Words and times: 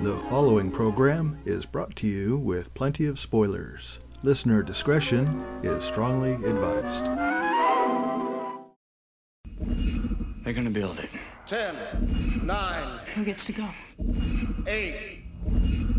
The 0.00 0.16
following 0.30 0.70
program 0.70 1.38
is 1.44 1.66
brought 1.66 1.96
to 1.96 2.06
you 2.06 2.36
with 2.36 2.72
plenty 2.74 3.06
of 3.06 3.18
spoilers. 3.18 3.98
Listener 4.22 4.62
discretion 4.62 5.44
is 5.64 5.82
strongly 5.82 6.34
advised. 6.34 7.04
They're 10.44 10.52
gonna 10.52 10.70
build 10.70 11.00
it. 11.00 11.10
10, 11.46 12.42
9, 12.44 13.00
Who 13.16 13.24
gets 13.24 13.44
to 13.46 13.52
go? 13.52 13.68
8, 14.66 15.24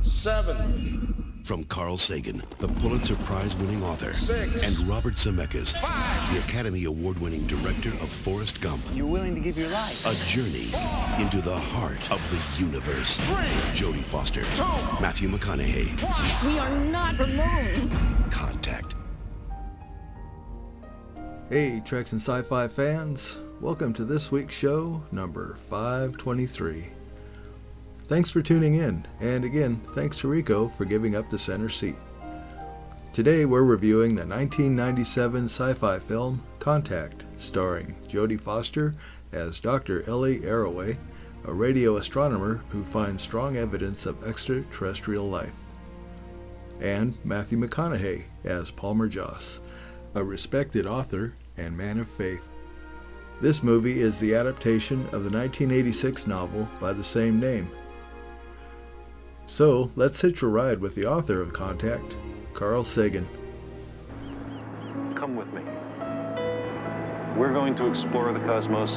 7, 0.05 1.08
From 1.49 1.63
Carl 1.63 1.97
Sagan, 1.97 2.43
the 2.59 2.67
Pulitzer 2.67 3.15
Prize-winning 3.15 3.81
author, 3.81 4.13
Six. 4.13 4.61
and 4.61 4.87
Robert 4.87 5.15
Zemeckis, 5.15 5.73
the 6.31 6.47
Academy 6.47 6.83
Award-winning 6.83 7.47
director 7.47 7.89
of 7.89 8.07
Forrest 8.07 8.61
Gump, 8.61 8.79
You're 8.93 9.07
willing 9.07 9.33
to 9.33 9.41
give 9.41 9.57
your 9.57 9.69
life. 9.69 10.05
a 10.05 10.13
journey 10.27 10.65
into 11.19 11.41
the 11.41 11.57
heart 11.57 12.11
of 12.11 12.21
the 12.29 12.63
universe. 12.63 13.19
Jodie 13.73 14.03
Foster, 14.03 14.43
Matthew 15.01 15.27
McConaughey, 15.27 15.89
We 16.45 16.59
are 16.59 16.69
not 16.85 17.19
alone. 17.19 18.29
Contact. 18.29 18.93
Hey, 21.49 21.81
Treks 21.83 22.11
and 22.11 22.21
Sci 22.21 22.43
Fi 22.43 22.67
fans, 22.67 23.37
welcome 23.59 23.91
to 23.93 24.05
this 24.05 24.31
week's 24.31 24.53
show, 24.53 25.01
number 25.11 25.55
523. 25.55 26.89
Thanks 28.09 28.31
for 28.31 28.41
tuning 28.41 28.73
in, 28.73 29.05
and 29.19 29.45
again, 29.45 29.79
thanks 29.93 30.17
to 30.17 30.27
Rico 30.27 30.69
for 30.69 30.83
giving 30.83 31.15
up 31.15 31.29
the 31.29 31.37
center 31.37 31.69
seat. 31.69 31.95
Today 33.13 33.45
we're 33.45 33.61
reviewing 33.61 34.15
the 34.15 34.25
1997 34.25 35.45
sci 35.45 35.75
fi 35.75 35.99
film 35.99 36.41
Contact, 36.57 37.25
starring 37.37 37.95
Jodie 38.07 38.41
Foster 38.41 38.95
as 39.31 39.59
Dr. 39.59 40.09
Ellie 40.09 40.39
Arroway, 40.39 40.97
a 41.45 41.53
radio 41.53 41.97
astronomer 41.97 42.63
who 42.69 42.83
finds 42.83 43.21
strong 43.21 43.57
evidence 43.57 44.07
of 44.07 44.27
extraterrestrial 44.27 45.29
life, 45.29 45.59
and 46.81 47.15
Matthew 47.23 47.59
McConaughey 47.59 48.23
as 48.43 48.71
Palmer 48.71 49.07
Joss, 49.07 49.61
a 50.15 50.23
respected 50.23 50.87
author 50.87 51.35
and 51.57 51.77
man 51.77 51.99
of 51.99 52.09
faith. 52.09 52.49
This 53.39 53.61
movie 53.61 54.01
is 54.01 54.19
the 54.19 54.33
adaptation 54.33 55.01
of 55.11 55.23
the 55.23 55.29
1986 55.29 56.25
novel 56.25 56.67
by 56.81 56.91
the 56.91 57.03
same 57.03 57.39
name. 57.39 57.69
So, 59.49 59.89
let's 59.95 60.21
hitch 60.21 60.43
a 60.43 60.47
ride 60.47 60.79
with 60.79 60.93
the 60.93 61.07
author 61.07 61.41
of 61.41 61.53
Contact, 61.53 62.15
Carl 62.53 62.83
Sagan. 62.83 63.27
Come 65.15 65.35
with 65.35 65.51
me. 65.51 65.63
We're 67.35 67.51
going 67.51 67.75
to 67.77 67.87
explore 67.87 68.31
the 68.31 68.39
cosmos 68.41 68.91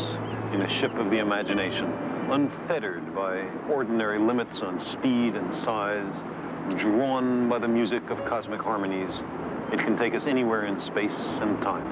in 0.53 0.61
a 0.61 0.69
ship 0.69 0.95
of 0.95 1.11
the 1.11 1.19
imagination, 1.19 1.87
unfettered 2.31 3.15
by 3.15 3.41
ordinary 3.71 4.19
limits 4.19 4.61
on 4.61 4.79
speed 4.79 5.37
and 5.37 5.57
size, 5.65 6.13
drawn 6.79 7.49
by 7.49 7.59
the 7.59 7.67
music 7.67 8.09
of 8.11 8.23
cosmic 8.27 8.61
harmonies. 8.61 9.23
It 9.73 9.79
can 9.79 9.97
take 9.97 10.15
us 10.15 10.27
anywhere 10.27 10.67
in 10.67 10.79
space 10.83 11.11
and 11.41 11.61
time. 11.63 11.89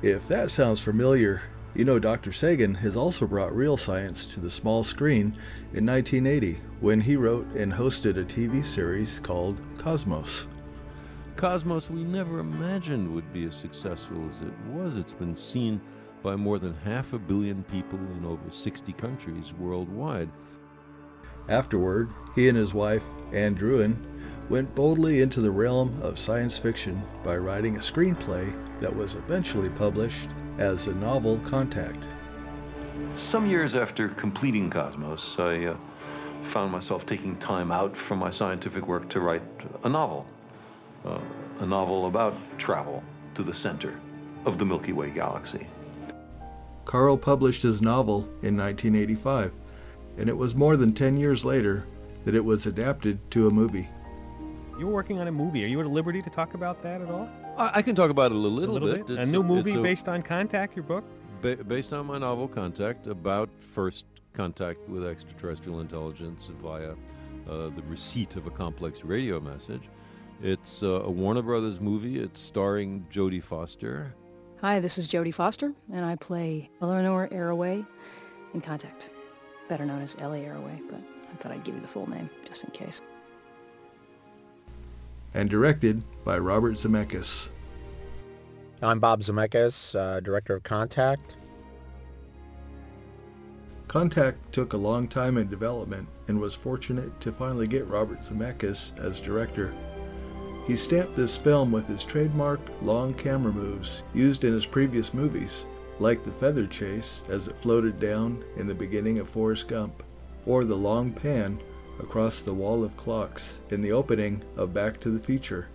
If 0.00 0.26
that 0.28 0.50
sounds 0.50 0.80
familiar, 0.80 1.42
you 1.74 1.84
know 1.84 1.98
Dr. 1.98 2.32
Sagan 2.32 2.74
has 2.76 2.96
also 2.96 3.26
brought 3.26 3.54
real 3.54 3.76
science 3.76 4.26
to 4.26 4.40
the 4.40 4.50
small 4.50 4.84
screen 4.84 5.36
in 5.72 5.84
1980 5.84 6.60
when 6.80 7.00
he 7.00 7.16
wrote 7.16 7.46
and 7.54 7.72
hosted 7.72 8.16
a 8.16 8.24
TV 8.24 8.64
series 8.64 9.18
called 9.18 9.60
Cosmos. 9.78 10.46
Cosmos 11.34 11.90
we 11.90 12.04
never 12.04 12.38
imagined 12.38 13.12
would 13.12 13.32
be 13.32 13.44
as 13.46 13.56
successful 13.56 14.24
as 14.28 14.36
it 14.46 14.54
was. 14.72 14.96
It's 14.96 15.14
been 15.14 15.36
seen 15.36 15.80
by 16.22 16.36
more 16.36 16.60
than 16.60 16.74
half 16.84 17.12
a 17.12 17.18
billion 17.18 17.64
people 17.64 17.98
in 17.98 18.24
over 18.24 18.50
60 18.50 18.92
countries 18.92 19.52
worldwide. 19.58 20.30
Afterward, 21.48 22.12
he 22.36 22.48
and 22.48 22.56
his 22.56 22.72
wife, 22.72 23.02
Ann 23.32 23.56
Druyan, 23.56 23.96
went 24.48 24.74
boldly 24.74 25.22
into 25.22 25.40
the 25.40 25.50
realm 25.50 26.00
of 26.02 26.18
science 26.18 26.56
fiction 26.56 27.02
by 27.24 27.36
writing 27.36 27.76
a 27.76 27.80
screenplay 27.80 28.54
that 28.80 28.94
was 28.94 29.16
eventually 29.16 29.70
published 29.70 30.28
as 30.58 30.84
the 30.84 30.94
novel 30.94 31.38
Contact. 31.38 32.04
Some 33.16 33.48
years 33.48 33.74
after 33.74 34.08
completing 34.08 34.70
Cosmos, 34.70 35.38
I 35.38 35.66
uh, 35.66 35.76
found 36.44 36.70
myself 36.70 37.06
taking 37.06 37.36
time 37.38 37.72
out 37.72 37.96
from 37.96 38.18
my 38.18 38.30
scientific 38.30 38.86
work 38.86 39.08
to 39.10 39.20
write 39.20 39.42
a 39.82 39.88
novel. 39.88 40.26
Uh, 41.04 41.18
a 41.60 41.66
novel 41.66 42.06
about 42.06 42.34
travel 42.58 43.02
to 43.34 43.42
the 43.42 43.54
center 43.54 43.98
of 44.44 44.58
the 44.58 44.64
Milky 44.64 44.92
Way 44.92 45.10
galaxy. 45.10 45.66
Carl 46.84 47.16
published 47.16 47.62
his 47.62 47.80
novel 47.80 48.20
in 48.42 48.56
1985, 48.56 49.52
and 50.18 50.28
it 50.28 50.36
was 50.36 50.54
more 50.54 50.76
than 50.76 50.92
10 50.92 51.16
years 51.16 51.44
later 51.44 51.86
that 52.24 52.34
it 52.34 52.44
was 52.44 52.66
adapted 52.66 53.18
to 53.30 53.46
a 53.46 53.50
movie. 53.50 53.88
You're 54.78 54.90
working 54.90 55.20
on 55.20 55.28
a 55.28 55.32
movie. 55.32 55.64
Are 55.64 55.68
you 55.68 55.80
at 55.80 55.86
liberty 55.86 56.20
to 56.22 56.30
talk 56.30 56.54
about 56.54 56.82
that 56.82 57.00
at 57.00 57.08
all? 57.08 57.28
I, 57.56 57.70
I 57.76 57.82
can 57.82 57.94
talk 57.94 58.10
about 58.10 58.32
it 58.32 58.36
a 58.36 58.38
little, 58.38 58.76
a 58.76 58.78
little 58.78 59.04
bit. 59.04 59.18
A 59.18 59.26
new 59.26 59.42
movie 59.42 59.74
a- 59.74 59.82
based 59.82 60.08
on 60.08 60.22
Contact, 60.22 60.76
your 60.76 60.84
book? 60.84 61.04
Ba- 61.40 61.56
based 61.56 61.92
on 61.92 62.06
my 62.06 62.18
novel 62.18 62.48
Contact, 62.48 63.06
about 63.06 63.48
first 63.60 64.04
contact 64.32 64.80
with 64.88 65.06
extraterrestrial 65.06 65.80
intelligence 65.80 66.50
via 66.62 66.92
uh, 66.92 66.94
the 67.46 67.82
receipt 67.88 68.36
of 68.36 68.46
a 68.46 68.50
complex 68.50 69.04
radio 69.04 69.38
message. 69.40 69.82
It's 70.42 70.82
uh, 70.82 71.02
a 71.02 71.10
Warner 71.10 71.42
Brothers 71.42 71.80
movie. 71.80 72.18
It's 72.18 72.40
starring 72.40 73.06
Jodie 73.12 73.42
Foster. 73.42 74.14
Hi, 74.60 74.80
this 74.80 74.98
is 74.98 75.06
Jodie 75.06 75.32
Foster, 75.34 75.72
and 75.92 76.04
I 76.04 76.16
play 76.16 76.70
Eleanor 76.80 77.28
Arroway 77.28 77.86
in 78.54 78.60
Contact, 78.60 79.10
better 79.68 79.84
known 79.84 80.00
as 80.02 80.16
Ellie 80.18 80.42
Arroway, 80.42 80.80
but 80.90 81.00
I 81.32 81.36
thought 81.36 81.52
I'd 81.52 81.64
give 81.64 81.74
you 81.74 81.80
the 81.80 81.88
full 81.88 82.08
name 82.08 82.30
just 82.46 82.64
in 82.64 82.70
case. 82.70 83.02
And 85.34 85.50
directed 85.50 86.02
by 86.24 86.38
Robert 86.38 86.76
Zemeckis. 86.76 87.48
I'm 88.80 89.00
Bob 89.00 89.20
Zemeckis, 89.20 89.94
uh, 89.98 90.20
director 90.20 90.54
of 90.54 90.62
Contact. 90.62 91.36
Contact 93.88 94.52
took 94.52 94.72
a 94.72 94.76
long 94.78 95.06
time 95.06 95.36
in 95.36 95.48
development 95.48 96.08
and 96.28 96.40
was 96.40 96.54
fortunate 96.54 97.20
to 97.20 97.32
finally 97.32 97.66
get 97.66 97.86
Robert 97.86 98.20
Zemeckis 98.20 98.98
as 98.98 99.20
director. 99.20 99.74
He 100.66 100.76
stamped 100.76 101.14
this 101.14 101.36
film 101.36 101.70
with 101.70 101.86
his 101.86 102.04
trademark 102.04 102.60
long 102.82 103.12
camera 103.14 103.52
moves 103.52 104.02
used 104.14 104.44
in 104.44 104.52
his 104.52 104.66
previous 104.66 105.12
movies, 105.12 105.66
like 105.98 106.24
the 106.24 106.32
feather 106.32 106.66
chase 106.66 107.22
as 107.28 107.48
it 107.48 107.56
floated 107.58 108.00
down 108.00 108.42
in 108.56 108.66
the 108.66 108.74
beginning 108.74 109.18
of 109.18 109.28
Forrest 109.28 109.68
Gump, 109.68 110.02
or 110.46 110.64
the 110.64 110.74
long 110.74 111.12
pan 111.12 111.60
across 111.98 112.40
the 112.40 112.54
wall 112.54 112.84
of 112.84 112.96
clocks 112.96 113.60
in 113.70 113.82
the 113.82 113.92
opening 113.92 114.42
of 114.56 114.74
Back 114.74 115.00
to 115.00 115.10
the 115.10 115.18
Future. 115.18 115.68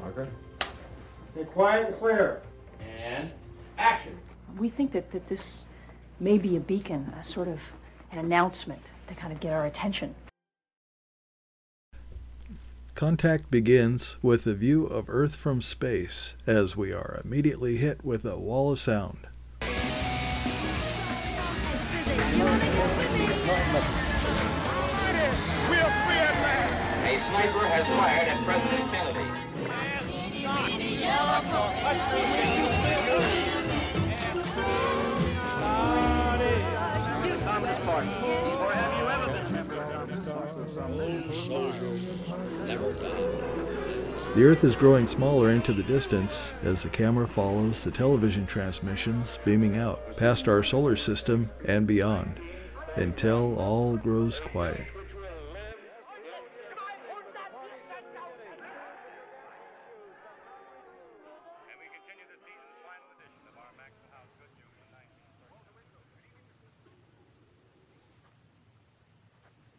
Parker? 0.00 0.28
Be 1.34 1.44
quiet 1.44 1.88
and 1.88 1.96
clear. 1.96 2.42
and 2.80 3.30
action. 3.78 4.18
We 4.58 4.68
think 4.68 4.92
that, 4.92 5.10
that 5.12 5.28
this 5.28 5.64
may 6.20 6.38
be 6.38 6.56
a 6.56 6.60
beacon, 6.60 7.12
a 7.18 7.24
sort 7.24 7.48
of 7.48 7.58
an 8.10 8.18
announcement 8.18 8.82
to 9.08 9.14
kind 9.14 9.32
of 9.32 9.40
get 9.40 9.52
our 9.52 9.66
attention. 9.66 10.14
Contact 12.94 13.50
begins 13.50 14.16
with 14.22 14.46
a 14.46 14.54
view 14.54 14.86
of 14.86 15.08
Earth 15.08 15.34
from 15.34 15.60
space 15.62 16.34
as 16.46 16.76
we 16.76 16.92
are 16.92 17.20
immediately 17.24 17.78
hit 17.78 18.04
with 18.04 18.24
a 18.24 18.36
wall 18.36 18.72
of 18.72 18.78
sound. 18.78 19.26
Has 27.82 27.98
fired 27.98 28.28
at 28.28 28.44
President 28.44 28.92
Kennedy. 28.92 29.28
The 44.34 44.44
Earth 44.44 44.64
is 44.64 44.76
growing 44.76 45.06
smaller 45.06 45.50
into 45.50 45.74
the 45.74 45.82
distance 45.82 46.52
as 46.62 46.82
the 46.82 46.88
camera 46.88 47.28
follows 47.28 47.84
the 47.84 47.90
television 47.90 48.46
transmissions 48.46 49.38
beaming 49.44 49.76
out 49.76 50.16
past 50.16 50.48
our 50.48 50.62
solar 50.62 50.96
system 50.96 51.50
and 51.66 51.86
beyond 51.86 52.40
until 52.96 53.56
all 53.58 53.96
grows 53.96 54.40
quiet. 54.40 54.86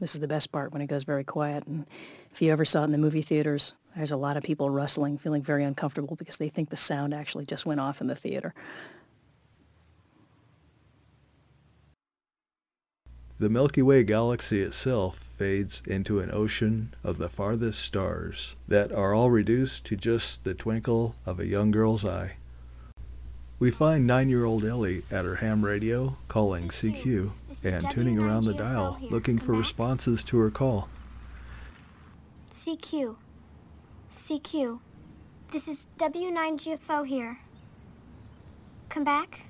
This 0.03 0.15
is 0.15 0.19
the 0.19 0.27
best 0.27 0.51
part 0.51 0.73
when 0.73 0.81
it 0.81 0.87
goes 0.87 1.05
very 1.05 1.23
quiet. 1.23 1.65
And 1.65 1.85
if 2.33 2.41
you 2.41 2.51
ever 2.51 2.65
saw 2.65 2.81
it 2.81 2.85
in 2.87 2.91
the 2.91 2.97
movie 2.97 3.21
theaters, 3.21 3.71
there's 3.95 4.11
a 4.11 4.17
lot 4.17 4.35
of 4.35 4.43
people 4.43 4.69
rustling, 4.69 5.17
feeling 5.17 5.41
very 5.41 5.63
uncomfortable 5.63 6.17
because 6.17 6.35
they 6.35 6.49
think 6.49 6.69
the 6.69 6.75
sound 6.75 7.13
actually 7.13 7.45
just 7.45 7.65
went 7.65 7.79
off 7.79 8.01
in 8.01 8.07
the 8.07 8.15
theater. 8.15 8.53
The 13.39 13.47
Milky 13.47 13.81
Way 13.81 14.03
galaxy 14.03 14.61
itself 14.61 15.19
fades 15.19 15.81
into 15.85 16.19
an 16.19 16.31
ocean 16.33 16.93
of 17.01 17.17
the 17.17 17.29
farthest 17.29 17.79
stars 17.79 18.55
that 18.67 18.91
are 18.91 19.13
all 19.13 19.31
reduced 19.31 19.85
to 19.85 19.95
just 19.95 20.43
the 20.43 20.53
twinkle 20.53 21.15
of 21.25 21.39
a 21.39 21.47
young 21.47 21.71
girl's 21.71 22.03
eye. 22.03 22.35
We 23.57 23.71
find 23.71 24.05
nine 24.05 24.27
year 24.27 24.43
old 24.43 24.65
Ellie 24.65 25.03
at 25.09 25.23
her 25.23 25.35
ham 25.35 25.63
radio 25.63 26.17
calling 26.27 26.67
CQ 26.67 27.31
and 27.63 27.89
tuning 27.89 28.19
around 28.19 28.45
the 28.45 28.53
dial 28.53 28.99
looking 29.09 29.37
for 29.37 29.53
responses 29.53 30.23
to 30.25 30.37
her 30.37 30.51
call. 30.51 30.89
CQ. 32.51 33.15
CQ. 34.11 34.79
This 35.51 35.67
is 35.67 35.87
W9GFO 35.97 37.05
here. 37.05 37.39
Come 38.89 39.03
back. 39.03 39.41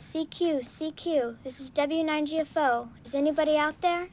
CQ, 0.00 0.60
CQ. 0.60 1.36
This 1.42 1.60
is 1.60 1.70
W9GFO. 1.72 2.88
Is 3.04 3.14
anybody 3.14 3.56
out 3.56 3.80
there? 3.80 4.08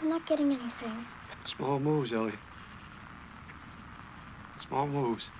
I'm 0.00 0.08
not 0.08 0.26
getting 0.26 0.52
anything. 0.52 1.06
Small 1.44 1.78
moves, 1.78 2.12
Ellie. 2.12 2.32
Small 4.58 4.86
moves. 4.86 5.30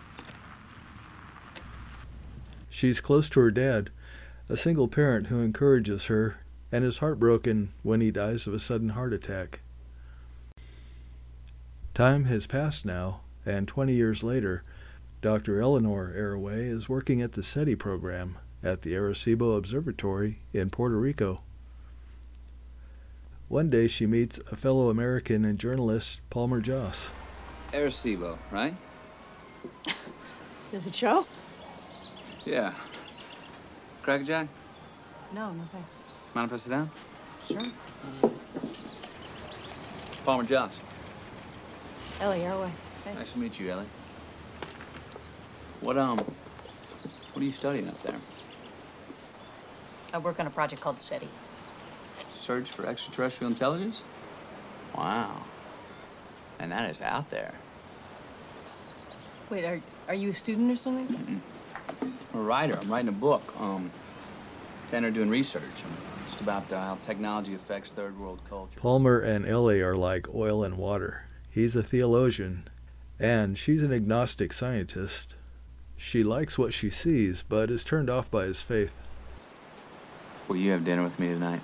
She's 2.76 3.00
close 3.00 3.31
to 3.31 3.40
her 3.40 3.50
dad, 3.50 3.88
a 4.50 4.56
single 4.58 4.87
parent 4.87 5.28
who 5.28 5.40
encourages 5.40 6.08
her 6.08 6.40
and 6.70 6.84
is 6.84 6.99
heartbroken 6.99 7.73
when 7.82 8.02
he 8.02 8.11
dies 8.11 8.46
of 8.46 8.52
a 8.52 8.61
sudden 8.61 8.90
heart 8.90 9.14
attack. 9.14 9.61
Time 11.94 12.26
has 12.26 12.46
passed 12.46 12.84
now, 12.84 13.20
and 13.46 13.67
20 13.67 13.94
years 13.94 14.23
later, 14.23 14.62
Dr. 15.23 15.58
Eleanor 15.58 16.12
Arroway 16.14 16.69
is 16.69 16.87
working 16.87 17.23
at 17.23 17.32
the 17.32 17.43
SETI 17.43 17.76
program 17.76 18.37
at 18.62 18.82
the 18.82 18.93
Arecibo 18.93 19.56
Observatory 19.56 20.40
in 20.52 20.69
Puerto 20.69 20.99
Rico. 20.99 21.44
One 23.49 23.70
day 23.70 23.88
she 23.88 24.06
meets 24.06 24.38
a 24.52 24.55
fellow 24.55 24.90
American 24.90 25.46
and 25.46 25.58
journalist, 25.58 26.20
Palmer 26.29 26.61
Joss. 26.61 27.08
Arecibo, 27.72 28.37
right? 28.50 28.76
Does 30.70 30.87
it 30.87 30.94
show? 30.94 31.25
Yeah. 32.46 32.72
Cracker 34.02 34.22
Jack? 34.22 34.46
No, 35.34 35.52
no 35.52 35.64
thanks. 35.72 35.96
Mind 36.32 36.46
if 36.46 36.54
I 36.54 36.56
sit 36.58 36.70
down? 36.70 36.90
Sure. 37.44 37.60
Palmer 40.25 40.44
Joss. 40.44 40.81
Ellie, 42.20 42.40
Arroway. 42.40 42.70
Hey. 43.04 43.14
Nice 43.14 43.32
to 43.32 43.38
meet 43.38 43.58
you, 43.58 43.70
Ellie. 43.70 43.87
What, 45.81 45.98
um, 45.98 46.19
what 46.19 47.43
are 47.43 47.44
you 47.44 47.50
studying 47.50 47.88
up 47.88 48.00
there? 48.02 48.16
I 50.12 50.19
work 50.19 50.38
on 50.38 50.46
a 50.46 50.50
project 50.50 50.81
called 50.81 51.02
SETI. 51.02 51.28
Search 52.31 52.70
for 52.70 52.87
extraterrestrial 52.87 53.50
intelligence? 53.50 54.02
Wow. 54.96 55.43
And 56.60 56.70
that 56.70 56.88
is 56.90 57.02
out 57.02 57.28
there. 57.28 57.54
Wait, 59.50 59.64
are, 59.64 59.81
are 60.08 60.14
you 60.14 60.28
a 60.28 60.32
student 60.32 60.70
or 60.70 60.76
something? 60.76 61.08
Mm-mm. 61.08 61.40
I'm 62.00 62.40
a 62.40 62.42
writer. 62.42 62.78
I'm 62.80 62.90
writing 62.90 63.08
a 63.08 63.12
book. 63.12 63.42
Um, 63.58 63.90
Tanner 64.90 65.10
doing 65.10 65.28
research. 65.30 65.62
Just 66.26 66.40
about 66.40 66.70
uh, 66.72 66.80
how 66.80 66.98
technology 67.02 67.54
affects 67.54 67.90
third 67.90 68.18
world 68.18 68.40
culture. 68.48 68.80
Palmer 68.80 69.20
and 69.20 69.46
Ellie 69.46 69.80
are 69.80 69.96
like 69.96 70.32
oil 70.34 70.64
and 70.64 70.76
water. 70.76 71.24
He's 71.48 71.74
a 71.76 71.82
theologian, 71.82 72.68
and 73.18 73.56
she's 73.56 73.82
an 73.82 73.92
agnostic 73.92 74.52
scientist. 74.52 75.34
She 75.96 76.22
likes 76.22 76.58
what 76.58 76.74
she 76.74 76.90
sees, 76.90 77.42
but 77.42 77.70
is 77.70 77.84
turned 77.84 78.10
off 78.10 78.30
by 78.30 78.44
his 78.44 78.60
faith. 78.62 78.92
Will 80.48 80.56
you 80.56 80.72
have 80.72 80.84
dinner 80.84 81.02
with 81.02 81.18
me 81.18 81.28
tonight? 81.28 81.62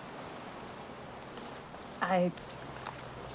I, 2.00 2.32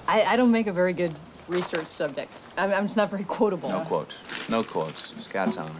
I, 0.08 0.24
I 0.24 0.36
don't 0.36 0.52
make 0.52 0.68
a 0.68 0.74
very 0.74 0.94
good 0.94 1.14
research 1.48 1.88
subject. 1.88 2.44
I'm, 2.58 2.72
I'm 2.74 2.86
just 2.86 2.98
not 2.98 3.10
very 3.10 3.24
quotable. 3.24 3.70
No 3.70 3.82
quotes. 3.82 4.18
No 4.50 4.64
quotes. 4.64 5.14
Scott's 5.24 5.58
honor. 5.58 5.72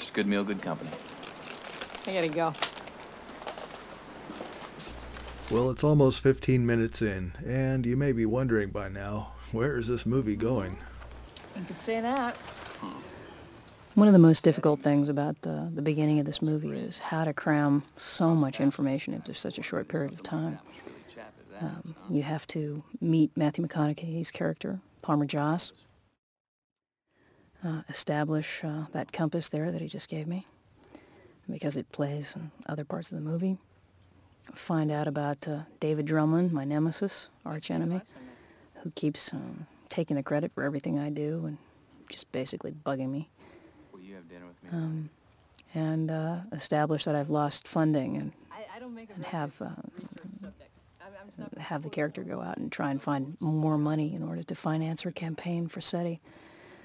Just 0.00 0.14
good 0.14 0.26
meal, 0.26 0.42
good 0.42 0.62
company. 0.62 0.90
I 2.06 2.14
gotta 2.14 2.28
go. 2.28 2.54
Well, 5.50 5.70
it's 5.70 5.84
almost 5.84 6.20
15 6.20 6.64
minutes 6.64 7.02
in, 7.02 7.32
and 7.44 7.84
you 7.84 7.96
may 7.96 8.12
be 8.12 8.24
wondering 8.24 8.70
by 8.70 8.88
now, 8.88 9.34
where 9.52 9.76
is 9.76 9.88
this 9.88 10.06
movie 10.06 10.36
going? 10.36 10.78
You 11.54 11.64
could 11.66 11.78
say 11.78 12.00
that. 12.00 12.36
One 13.94 14.06
of 14.06 14.14
the 14.14 14.18
most 14.18 14.42
difficult 14.42 14.80
things 14.80 15.10
about 15.10 15.42
the, 15.42 15.70
the 15.74 15.82
beginning 15.82 16.18
of 16.18 16.24
this 16.24 16.40
movie 16.40 16.70
is 16.70 16.98
how 17.00 17.24
to 17.24 17.34
cram 17.34 17.82
so 17.96 18.34
much 18.34 18.58
information 18.58 19.12
into 19.12 19.34
such 19.34 19.58
a 19.58 19.62
short 19.62 19.88
period 19.88 20.12
of 20.12 20.22
time. 20.22 20.60
Um, 21.60 21.94
you 22.08 22.22
have 22.22 22.46
to 22.48 22.82
meet 23.02 23.36
Matthew 23.36 23.66
McConaughey's 23.66 24.30
character, 24.30 24.80
Palmer 25.02 25.26
Joss, 25.26 25.72
uh, 27.64 27.82
establish 27.88 28.62
uh, 28.64 28.84
that 28.92 29.12
compass 29.12 29.48
there 29.48 29.70
that 29.70 29.80
he 29.80 29.88
just 29.88 30.08
gave 30.08 30.26
me, 30.26 30.46
because 31.48 31.76
it 31.76 31.90
plays 31.92 32.34
in 32.34 32.50
other 32.66 32.84
parts 32.84 33.10
of 33.10 33.18
the 33.18 33.24
movie. 33.24 33.58
Find 34.54 34.90
out 34.90 35.06
about 35.06 35.46
uh, 35.46 35.60
David 35.78 36.06
Drumlin, 36.06 36.50
my 36.50 36.64
nemesis, 36.64 37.28
arch 37.44 37.70
enemy, 37.70 38.00
who 38.82 38.90
keeps 38.92 39.32
um, 39.32 39.66
taking 39.88 40.16
the 40.16 40.22
credit 40.22 40.52
for 40.54 40.64
everything 40.64 40.98
I 40.98 41.10
do 41.10 41.44
and 41.46 41.58
just 42.08 42.30
basically 42.32 42.72
bugging 42.72 43.10
me. 43.10 43.28
Will 43.92 44.00
you 44.00 44.14
have 44.14 44.28
dinner 44.28 44.46
with 44.46 44.62
me? 44.62 44.78
Um, 44.78 45.10
and 45.74 46.10
uh, 46.10 46.36
establish 46.52 47.04
that 47.04 47.14
I've 47.14 47.30
lost 47.30 47.68
funding 47.68 48.16
and, 48.16 48.32
and 49.14 49.24
have 49.26 49.60
uh, 49.62 49.68
have 51.58 51.82
the 51.82 51.90
character 51.90 52.22
go 52.24 52.40
out 52.42 52.56
and 52.56 52.72
try 52.72 52.90
and 52.90 53.00
find 53.00 53.36
more 53.40 53.78
money 53.78 54.14
in 54.14 54.22
order 54.22 54.42
to 54.42 54.54
finance 54.54 55.02
her 55.02 55.12
campaign 55.12 55.68
for 55.68 55.80
SETI. 55.80 56.20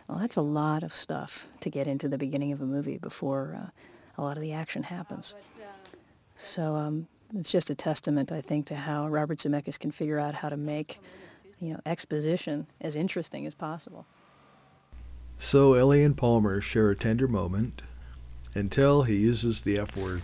Well, 0.07 0.19
that's 0.19 0.35
a 0.35 0.41
lot 0.41 0.83
of 0.83 0.93
stuff 0.93 1.47
to 1.61 1.69
get 1.69 1.87
into 1.87 2.07
the 2.07 2.17
beginning 2.17 2.51
of 2.51 2.61
a 2.61 2.65
movie 2.65 2.97
before 2.97 3.57
uh, 3.59 3.69
a 4.17 4.21
lot 4.21 4.37
of 4.37 4.41
the 4.41 4.53
action 4.53 4.83
happens. 4.83 5.33
So 6.35 6.75
um, 6.75 7.07
it's 7.35 7.51
just 7.51 7.69
a 7.69 7.75
testament, 7.75 8.31
I 8.31 8.41
think, 8.41 8.67
to 8.67 8.75
how 8.75 9.07
Robert 9.07 9.39
Zemeckis 9.39 9.79
can 9.79 9.91
figure 9.91 10.19
out 10.19 10.35
how 10.35 10.49
to 10.49 10.57
make, 10.57 10.99
you 11.59 11.73
know, 11.73 11.79
exposition 11.85 12.67
as 12.81 12.95
interesting 12.95 13.45
as 13.47 13.55
possible. 13.55 14.05
So 15.39 15.73
Ellie 15.73 16.03
and 16.03 16.15
Palmer 16.15 16.61
share 16.61 16.91
a 16.91 16.95
tender 16.95 17.27
moment 17.27 17.81
until 18.53 19.03
he 19.03 19.15
uses 19.15 19.61
the 19.61 19.79
F 19.79 19.97
word. 19.97 20.21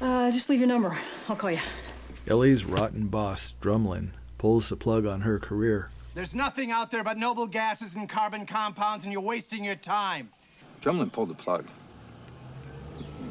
Uh, 0.00 0.30
just 0.30 0.48
leave 0.48 0.60
your 0.60 0.68
number. 0.68 0.98
I'll 1.28 1.36
call 1.36 1.52
you. 1.52 1.58
Ellie's 2.26 2.64
rotten 2.64 3.08
boss, 3.08 3.54
Drumlin, 3.60 4.10
pulls 4.38 4.68
the 4.68 4.76
plug 4.76 5.06
on 5.06 5.22
her 5.22 5.38
career. 5.38 5.90
There's 6.14 6.34
nothing 6.34 6.72
out 6.72 6.90
there 6.90 7.04
but 7.04 7.18
noble 7.18 7.46
gases 7.46 7.94
and 7.94 8.08
carbon 8.08 8.44
compounds, 8.44 9.04
and 9.04 9.12
you're 9.12 9.22
wasting 9.22 9.64
your 9.64 9.76
time. 9.76 10.28
Drumlin 10.82 11.12
pulled 11.12 11.28
the 11.28 11.34
plug. 11.34 11.66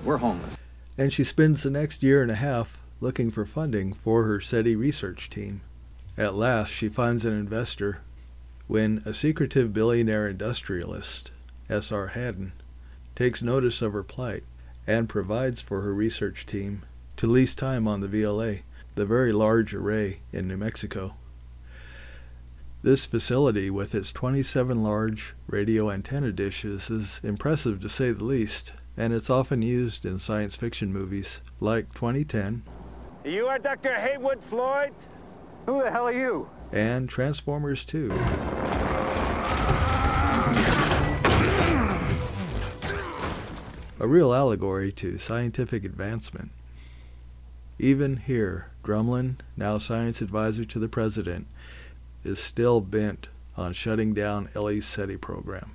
We're 0.06 0.18
homeless. 0.18 0.56
And 0.98 1.12
she 1.12 1.24
spends 1.24 1.64
the 1.64 1.70
next 1.70 2.04
year 2.04 2.22
and 2.22 2.32
a 2.32 2.36
half 2.36 2.80
looking 3.02 3.32
for 3.32 3.46
funding 3.46 3.94
for 3.94 4.24
her 4.24 4.40
SETI 4.40 4.76
research 4.76 5.30
team. 5.30 5.62
At 6.18 6.36
last, 6.36 6.70
she 6.70 6.90
finds 6.90 7.26
an 7.26 7.34
investor 7.34 8.02
when 8.68 9.02
a 9.06 9.14
secretive 9.14 9.74
billionaire 9.74 10.28
industrialist, 10.28 11.32
S.R. 11.70 12.08
Haddon, 12.08 12.54
takes 13.16 13.42
notice 13.42 13.82
of 13.82 13.94
her 13.94 14.04
plight 14.04 14.44
and 14.86 15.10
provides 15.10 15.62
for 15.62 15.82
her 15.82 15.94
research 15.94 16.46
team 16.46 16.84
to 17.18 17.28
lease 17.28 17.56
time 17.56 17.88
on 17.88 18.00
the 18.00 18.08
VLA, 18.08 18.62
the 18.96 19.06
very 19.06 19.34
large 19.34 19.74
array 19.74 20.20
in 20.32 20.48
New 20.48 20.58
Mexico. 20.58 21.16
This 22.82 23.06
facility, 23.06 23.70
with 23.70 23.94
its 23.94 24.14
27 24.14 24.82
large 24.82 25.36
radio 25.48 25.92
antenna 25.92 26.32
dishes, 26.32 26.90
is 26.90 27.20
impressive 27.24 27.82
to 27.82 27.90
say 27.90 28.14
the 28.14 28.24
least, 28.24 28.72
and 28.96 29.12
it's 29.12 29.30
often 29.30 29.62
used 29.62 30.06
in 30.06 30.18
science 30.18 30.56
fiction 30.56 30.94
movies 30.94 31.42
like 31.60 31.94
2010. 31.94 32.64
You 33.26 33.48
are 33.48 33.60
Dr. 33.60 33.94
Heywood 33.94 34.42
Floyd? 34.42 34.94
Who 35.66 35.84
the 35.84 35.92
hell 35.92 36.08
are 36.08 36.14
you? 36.14 36.50
And 36.72 37.10
Transformers 37.10 37.84
2. 37.84 38.12
A 44.00 44.08
real 44.08 44.34
allegory 44.34 44.94
to 44.94 45.18
scientific 45.18 45.84
advancement. 45.84 46.52
Even 47.78 48.18
here, 48.18 48.72
Drumlin, 48.86 49.36
now 49.58 49.78
science 49.80 50.22
advisor 50.22 50.64
to 50.64 50.80
the 50.80 50.88
president, 50.88 51.48
is 52.24 52.40
still 52.40 52.82
bent 52.82 53.28
on 53.56 53.74
shutting 53.74 54.14
down 54.14 54.50
Ellie's 54.56 54.86
SETI 54.86 55.18
program. 55.18 55.72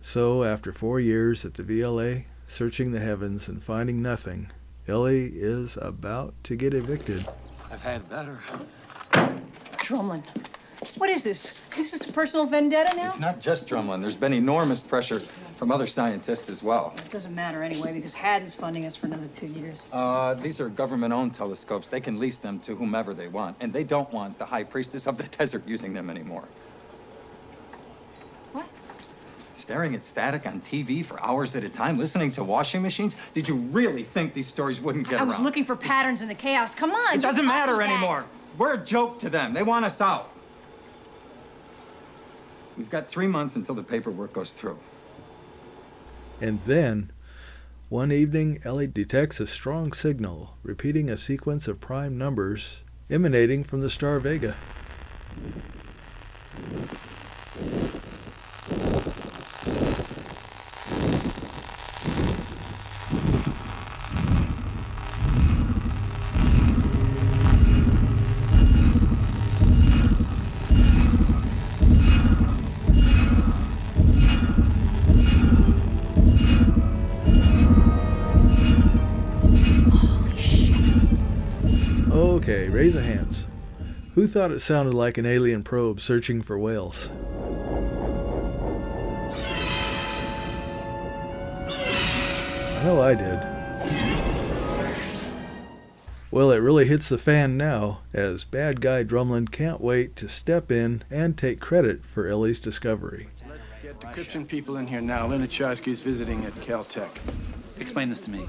So, 0.00 0.42
after 0.42 0.72
four 0.72 0.98
years 0.98 1.44
at 1.44 1.54
the 1.54 1.62
VLA, 1.62 2.24
searching 2.48 2.92
the 2.92 3.00
heavens 3.00 3.48
and 3.48 3.62
finding 3.62 4.02
nothing, 4.02 4.50
Ellie 4.88 5.32
is 5.34 5.76
about 5.80 6.34
to 6.44 6.56
get 6.56 6.74
evicted. 6.74 7.26
I've 7.70 7.80
had 7.80 8.08
better. 8.10 8.40
Drumlin, 9.78 10.24
what 10.98 11.08
is 11.08 11.22
this? 11.22 11.60
This 11.76 11.92
is 11.92 12.00
this 12.00 12.10
a 12.10 12.12
personal 12.12 12.46
vendetta 12.46 12.96
now? 12.96 13.06
It's 13.06 13.20
not 13.20 13.40
just 13.40 13.68
Drumlin. 13.68 14.02
There's 14.02 14.16
been 14.16 14.32
enormous 14.32 14.80
pressure 14.80 15.20
from 15.62 15.70
other 15.70 15.86
scientists 15.86 16.50
as 16.50 16.60
well. 16.60 16.92
It 16.96 17.12
doesn't 17.12 17.36
matter 17.36 17.62
anyway 17.62 17.92
because 17.92 18.12
Haddon's 18.12 18.52
funding 18.52 18.84
us 18.84 18.96
for 18.96 19.06
another 19.06 19.28
two 19.28 19.46
years. 19.46 19.80
Uh, 19.92 20.34
these 20.34 20.60
are 20.60 20.68
government-owned 20.68 21.32
telescopes. 21.32 21.86
They 21.86 22.00
can 22.00 22.18
lease 22.18 22.38
them 22.38 22.58
to 22.62 22.74
whomever 22.74 23.14
they 23.14 23.28
want, 23.28 23.58
and 23.60 23.72
they 23.72 23.84
don't 23.84 24.12
want 24.12 24.40
the 24.40 24.44
high 24.44 24.64
priestess 24.64 25.06
of 25.06 25.18
the 25.18 25.22
desert 25.38 25.62
using 25.64 25.92
them 25.94 26.10
anymore. 26.10 26.48
What? 28.50 28.66
Staring 29.54 29.94
at 29.94 30.04
static 30.04 30.48
on 30.48 30.60
TV 30.60 31.04
for 31.04 31.22
hours 31.22 31.54
at 31.54 31.62
a 31.62 31.68
time, 31.68 31.96
listening 31.96 32.32
to 32.32 32.42
washing 32.42 32.82
machines? 32.82 33.14
Did 33.32 33.46
you 33.46 33.54
really 33.54 34.02
think 34.02 34.34
these 34.34 34.48
stories 34.48 34.80
wouldn't 34.80 35.08
get 35.08 35.20
I 35.20 35.22
was 35.22 35.38
looking 35.38 35.64
for 35.64 35.76
patterns 35.76 36.22
in 36.22 36.26
the 36.26 36.34
chaos. 36.34 36.74
Come 36.74 36.90
on. 36.90 37.14
It 37.14 37.22
doesn't 37.22 37.46
matter 37.46 37.80
anymore. 37.80 38.24
We're 38.58 38.74
a 38.74 38.84
joke 38.84 39.20
to 39.20 39.30
them. 39.30 39.54
They 39.54 39.62
want 39.62 39.84
us 39.84 40.00
out. 40.00 40.32
We've 42.76 42.90
got 42.90 43.06
three 43.06 43.28
months 43.28 43.54
until 43.54 43.76
the 43.76 43.84
paperwork 43.84 44.32
goes 44.32 44.54
through. 44.54 44.76
And 46.42 46.58
then, 46.66 47.12
one 47.88 48.10
evening, 48.10 48.60
Ellie 48.64 48.88
detects 48.88 49.38
a 49.38 49.46
strong 49.46 49.92
signal 49.92 50.56
repeating 50.64 51.08
a 51.08 51.16
sequence 51.16 51.68
of 51.68 51.80
prime 51.80 52.18
numbers 52.18 52.82
emanating 53.08 53.62
from 53.62 53.80
the 53.80 53.88
star 53.88 54.18
Vega. 54.18 54.56
Okay, 82.42 82.68
raise 82.68 82.96
of 82.96 83.04
hands. 83.04 83.46
Who 84.16 84.26
thought 84.26 84.50
it 84.50 84.58
sounded 84.58 84.94
like 84.94 85.16
an 85.16 85.24
alien 85.24 85.62
probe 85.62 86.00
searching 86.00 86.42
for 86.42 86.58
whales? 86.58 87.08
I 91.68 92.82
know 92.82 93.00
I 93.00 93.14
did. 93.14 93.38
Well, 96.32 96.50
it 96.50 96.56
really 96.56 96.86
hits 96.86 97.08
the 97.08 97.16
fan 97.16 97.56
now, 97.56 98.00
as 98.12 98.44
bad 98.44 98.80
guy 98.80 99.04
Drumlin 99.04 99.52
can't 99.52 99.80
wait 99.80 100.16
to 100.16 100.28
step 100.28 100.72
in 100.72 101.04
and 101.12 101.38
take 101.38 101.60
credit 101.60 102.04
for 102.04 102.26
Ellie's 102.26 102.58
discovery. 102.58 103.28
Let's 103.48 103.70
get 103.80 104.00
decryption 104.00 104.48
people 104.48 104.78
in 104.78 104.88
here 104.88 105.00
now. 105.00 105.28
Linichowski's 105.28 106.00
visiting 106.00 106.44
at 106.44 106.56
Caltech. 106.56 107.10
Explain 107.78 108.08
this 108.08 108.20
to 108.22 108.32
me. 108.32 108.48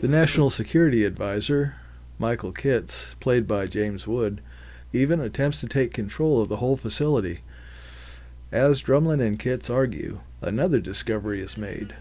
The 0.00 0.08
National 0.08 0.48
Security 0.48 1.04
Advisor, 1.04 1.74
Michael 2.18 2.52
Kitz, 2.52 3.14
played 3.20 3.46
by 3.46 3.68
James 3.68 4.06
Wood, 4.06 4.40
even 4.92 5.20
attempts 5.20 5.60
to 5.60 5.68
take 5.68 5.92
control 5.92 6.42
of 6.42 6.48
the 6.48 6.56
whole 6.56 6.76
facility. 6.76 7.40
As 8.50 8.82
Drumlin 8.82 9.24
and 9.24 9.38
Kitz 9.38 9.72
argue, 9.72 10.20
another 10.40 10.80
discovery 10.80 11.40
is 11.40 11.56
made. 11.56 11.94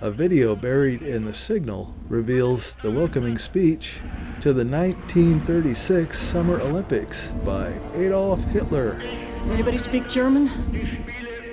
A 0.00 0.10
video 0.10 0.54
buried 0.54 1.02
in 1.02 1.24
the 1.24 1.34
signal 1.34 1.94
reveals 2.08 2.74
the 2.82 2.90
welcoming 2.90 3.38
speech 3.38 3.96
to 4.42 4.52
the 4.52 4.64
1936 4.64 6.20
Summer 6.20 6.60
Olympics 6.60 7.32
by 7.44 7.72
Adolf 7.94 8.44
Hitler. 8.44 9.00
Does 9.42 9.50
anybody 9.50 9.78
speak 9.78 10.08
German? 10.08 10.48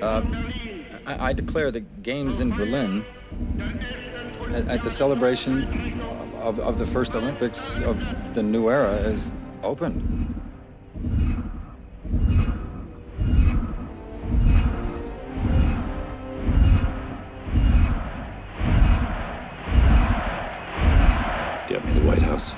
Uh, 0.01 0.43
I, 1.07 1.29
I 1.29 1.33
declare 1.33 1.71
the 1.71 1.79
games 1.79 2.39
in 2.39 2.51
Berlin 2.51 3.03
at, 4.49 4.67
at 4.67 4.83
the 4.83 4.91
celebration 4.91 5.99
of, 6.41 6.59
of 6.59 6.77
the 6.77 6.87
first 6.87 7.13
Olympics 7.13 7.79
of 7.79 7.97
the 8.33 8.43
new 8.43 8.69
era 8.69 8.93
is 8.93 9.31
open. 9.63 10.17
Get 21.67 21.85
me 21.85 21.93
the 21.93 22.05
White 22.05 22.21
House. 22.21 22.53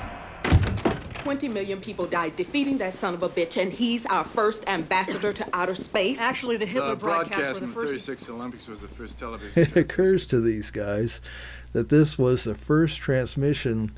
20 1.24 1.48
million 1.48 1.80
people 1.80 2.06
died 2.06 2.36
defeating 2.36 2.78
that 2.80 2.94
son 2.94 3.14
of 3.14 3.24
a 3.24 3.30
bitch, 3.30 3.62
and 3.62 3.72
he's 3.72 4.06
our 4.08 4.24
first 4.26 4.68
ambassador 4.68 5.32
to 5.32 5.48
outer 5.54 5.76
space. 5.76 6.20
Actually, 6.20 6.58
the 6.58 6.66
Hitler 6.66 6.90
The 6.90 6.96
broadcasts 6.98 7.36
broadcast 7.36 7.54
were 7.54 7.60
the 7.62 7.74
from 7.74 7.84
the 7.84 7.90
first. 7.90 8.06
36 8.06 8.30
Olympics 8.30 8.68
was 8.68 8.82
the 8.82 8.88
first 8.90 9.18
television. 9.18 9.52
It 9.56 9.78
occurs 9.78 10.26
to 10.28 10.42
these 10.42 10.70
guys 10.70 11.22
that 11.72 11.90
this 11.90 12.18
was 12.18 12.44
the 12.44 12.56
first 12.56 12.98
transmission 13.00 13.98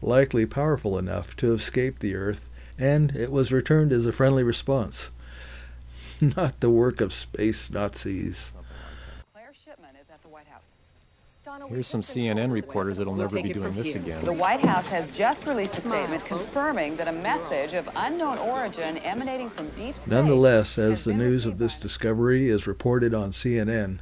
likely 0.00 0.46
powerful 0.46 0.98
enough 0.98 1.36
to 1.36 1.52
escape 1.54 1.98
the 1.98 2.14
Earth, 2.14 2.44
and 2.78 3.14
it 3.14 3.30
was 3.30 3.52
returned 3.52 3.92
as 3.92 4.06
a 4.06 4.12
friendly 4.12 4.42
response. 4.42 5.10
Not 6.20 6.60
the 6.60 6.70
work 6.70 7.00
of 7.00 7.12
space 7.12 7.70
Nazis. 7.70 8.52
Here's 11.68 11.86
some 11.86 12.02
CNN 12.02 12.50
reporters 12.50 12.98
that'll 12.98 13.14
never 13.14 13.42
be 13.42 13.52
doing 13.52 13.74
this 13.74 13.94
again. 13.94 14.24
The 14.24 14.32
White 14.32 14.60
House 14.60 14.88
has 14.88 15.08
just 15.08 15.46
released 15.46 15.76
a 15.76 15.80
statement 15.80 16.24
confirming 16.24 16.96
that 16.96 17.08
a 17.08 17.12
message 17.12 17.74
of 17.74 17.88
unknown 17.94 18.38
origin 18.38 18.98
emanating 18.98 19.50
from 19.50 19.68
deep 19.70 19.96
space. 19.96 20.06
Nonetheless, 20.06 20.78
as 20.78 21.04
the 21.04 21.12
news 21.12 21.44
of 21.44 21.58
this 21.58 21.76
discovery 21.76 22.48
is 22.48 22.66
reported 22.66 23.12
on 23.12 23.32
CNN, 23.32 23.98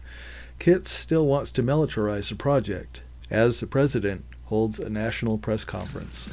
Kitz 0.58 0.88
still 0.88 1.26
wants 1.26 1.50
to 1.52 1.62
militarize 1.62 2.28
the 2.28 2.36
project, 2.36 3.02
as 3.30 3.60
the 3.60 3.66
president 3.66 4.24
holds 4.44 4.78
a 4.78 4.90
national 4.90 5.38
press 5.38 5.64
conference. 5.64 6.28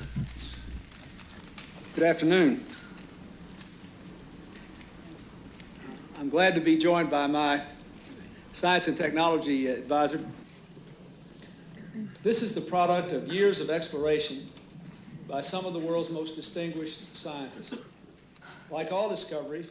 Good 1.96 2.04
afternoon. 2.04 2.64
I'm 6.20 6.30
glad 6.30 6.56
to 6.56 6.62
be 6.62 6.78
joined 6.78 7.10
by 7.10 7.28
my 7.28 7.62
science 8.54 8.88
and 8.88 8.98
technology 8.98 9.68
advisor. 9.68 10.20
This 12.24 12.42
is 12.42 12.54
the 12.54 12.62
product 12.62 13.12
of 13.12 13.27
years 13.27 13.60
of 13.60 13.70
exploration 13.70 14.50
by 15.27 15.42
some 15.42 15.66
of 15.66 15.74
the 15.74 15.80
world's 15.80 16.10
most 16.10 16.36
distinguished 16.36 17.16
scientists. 17.16 17.77
Like 18.70 18.92
all 18.92 19.10
discoveries, 19.10 19.70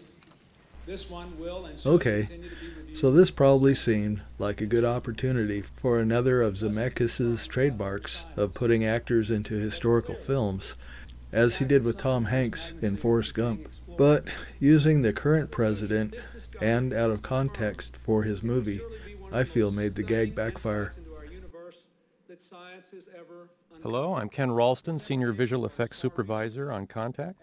this 0.86 1.10
one 1.10 1.36
will 1.38 1.66
and 1.66 1.84
Okay, 1.84 2.22
continue 2.22 2.48
to 2.48 2.82
be 2.86 2.94
so 2.94 3.10
this 3.10 3.30
probably 3.30 3.74
seemed 3.74 4.22
like 4.38 4.60
a 4.60 4.66
good 4.66 4.84
opportunity 4.84 5.62
for 5.62 5.98
another 5.98 6.40
of 6.42 6.54
Zemeckis' 6.54 7.46
trademarks 7.48 8.24
of 8.36 8.54
putting 8.54 8.84
actors 8.84 9.30
into 9.30 9.54
historical 9.54 10.14
films, 10.14 10.76
as 11.32 11.58
he 11.58 11.64
did 11.64 11.84
with 11.84 11.98
Tom 11.98 12.26
Hanks 12.26 12.72
in 12.80 12.96
Forrest 12.96 13.34
Gump. 13.34 13.68
But 13.98 14.26
using 14.60 15.02
the 15.02 15.12
current 15.12 15.50
president 15.50 16.14
and 16.60 16.92
out 16.92 17.10
of 17.10 17.20
context 17.20 17.96
for 17.96 18.22
his 18.22 18.42
movie, 18.42 18.80
I 19.32 19.42
feel 19.44 19.70
made 19.70 19.96
the 19.96 20.02
gag 20.02 20.34
backfire. 20.34 20.92
that 22.28 22.40
science 22.40 22.62
has 22.62 22.62
ever 22.62 22.75
Hello, 23.82 24.14
I'm 24.14 24.28
Ken 24.28 24.50
Ralston, 24.50 24.98
Senior 24.98 25.32
Visual 25.32 25.66
Effects 25.66 25.98
Supervisor 25.98 26.70
on 26.70 26.86
Contact. 26.86 27.42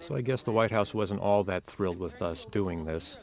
So 0.00 0.16
I 0.16 0.20
guess 0.20 0.42
the 0.42 0.52
White 0.52 0.70
House 0.70 0.94
wasn't 0.94 1.20
all 1.20 1.44
that 1.44 1.64
thrilled 1.64 1.98
with 1.98 2.22
us 2.22 2.46
doing 2.50 2.84
this, 2.84 3.18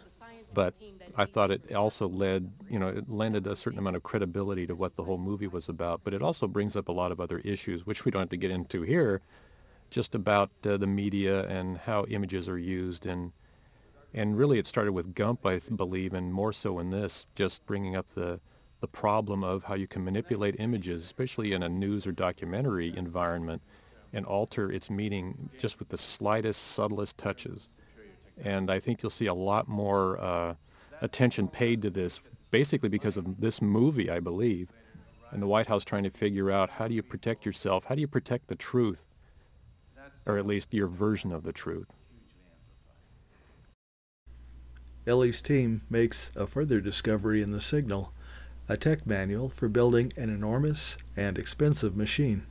but 0.53 0.73
I 1.15 1.25
thought 1.25 1.51
it 1.51 1.73
also 1.73 2.07
led, 2.07 2.51
you 2.69 2.79
know, 2.79 2.89
it 2.89 3.09
lended 3.09 3.47
a 3.47 3.55
certain 3.55 3.79
amount 3.79 3.95
of 3.95 4.03
credibility 4.03 4.67
to 4.67 4.75
what 4.75 4.95
the 4.95 5.03
whole 5.03 5.17
movie 5.17 5.47
was 5.47 5.67
about, 5.67 6.01
but 6.03 6.13
it 6.13 6.21
also 6.21 6.47
brings 6.47 6.75
up 6.75 6.87
a 6.87 6.91
lot 6.91 7.11
of 7.11 7.19
other 7.19 7.39
issues, 7.39 7.85
which 7.85 8.05
we 8.05 8.11
don't 8.11 8.21
have 8.21 8.29
to 8.29 8.37
get 8.37 8.51
into 8.51 8.83
here, 8.83 9.21
just 9.89 10.15
about 10.15 10.51
uh, 10.65 10.77
the 10.77 10.87
media 10.87 11.47
and 11.47 11.79
how 11.79 12.05
images 12.05 12.47
are 12.47 12.59
used 12.59 13.05
and 13.05 13.31
and 14.13 14.37
really 14.37 14.57
it 14.57 14.65
started 14.65 14.93
with 14.93 15.13
Gump, 15.13 15.45
I 15.45 15.59
believe, 15.75 16.13
and 16.13 16.33
more 16.33 16.53
so 16.53 16.79
in 16.79 16.91
this, 16.91 17.27
just 17.35 17.65
bringing 17.65 17.95
up 17.95 18.07
the 18.15 18.39
the 18.79 18.87
problem 18.87 19.43
of 19.43 19.63
how 19.63 19.75
you 19.75 19.87
can 19.87 20.03
manipulate 20.03 20.55
images, 20.59 21.03
especially 21.03 21.53
in 21.53 21.63
a 21.63 21.69
news 21.69 22.05
or 22.05 22.11
documentary 22.11 22.95
environment, 22.95 23.61
and 24.13 24.25
alter 24.25 24.71
its 24.71 24.89
meaning 24.89 25.49
just 25.59 25.79
with 25.79 25.89
the 25.89 25.97
slightest, 25.97 26.61
subtlest 26.61 27.17
touches. 27.17 27.69
And 28.43 28.69
I 28.69 28.79
think 28.79 29.01
you'll 29.01 29.09
see 29.09 29.25
a 29.25 29.33
lot 29.33 29.67
more 29.67 30.19
uh, 30.19 30.55
attention 31.01 31.47
paid 31.47 31.81
to 31.81 31.89
this, 31.89 32.21
basically 32.51 32.89
because 32.89 33.17
of 33.17 33.41
this 33.41 33.61
movie, 33.61 34.09
I 34.09 34.19
believe, 34.19 34.69
and 35.31 35.41
the 35.41 35.47
White 35.47 35.67
House 35.67 35.83
trying 35.83 36.03
to 36.03 36.09
figure 36.09 36.51
out 36.51 36.69
how 36.71 36.87
do 36.87 36.93
you 36.93 37.03
protect 37.03 37.45
yourself, 37.45 37.85
how 37.85 37.95
do 37.95 38.01
you 38.01 38.07
protect 38.07 38.47
the 38.47 38.55
truth, 38.55 39.03
or 40.25 40.37
at 40.37 40.45
least 40.45 40.73
your 40.73 40.87
version 40.87 41.31
of 41.31 41.43
the 41.43 41.53
truth. 41.53 41.87
Ellie's 45.05 45.41
team 45.41 45.81
makes 45.89 46.31
a 46.35 46.45
further 46.45 46.81
discovery 46.81 47.41
in 47.41 47.51
the 47.51 47.61
signal, 47.61 48.11
a 48.69 48.77
tech 48.77 49.05
manual 49.07 49.49
for 49.49 49.69
building 49.69 50.11
an 50.17 50.29
enormous 50.29 50.97
and 51.15 51.37
expensive 51.37 51.95
machine. 51.95 52.45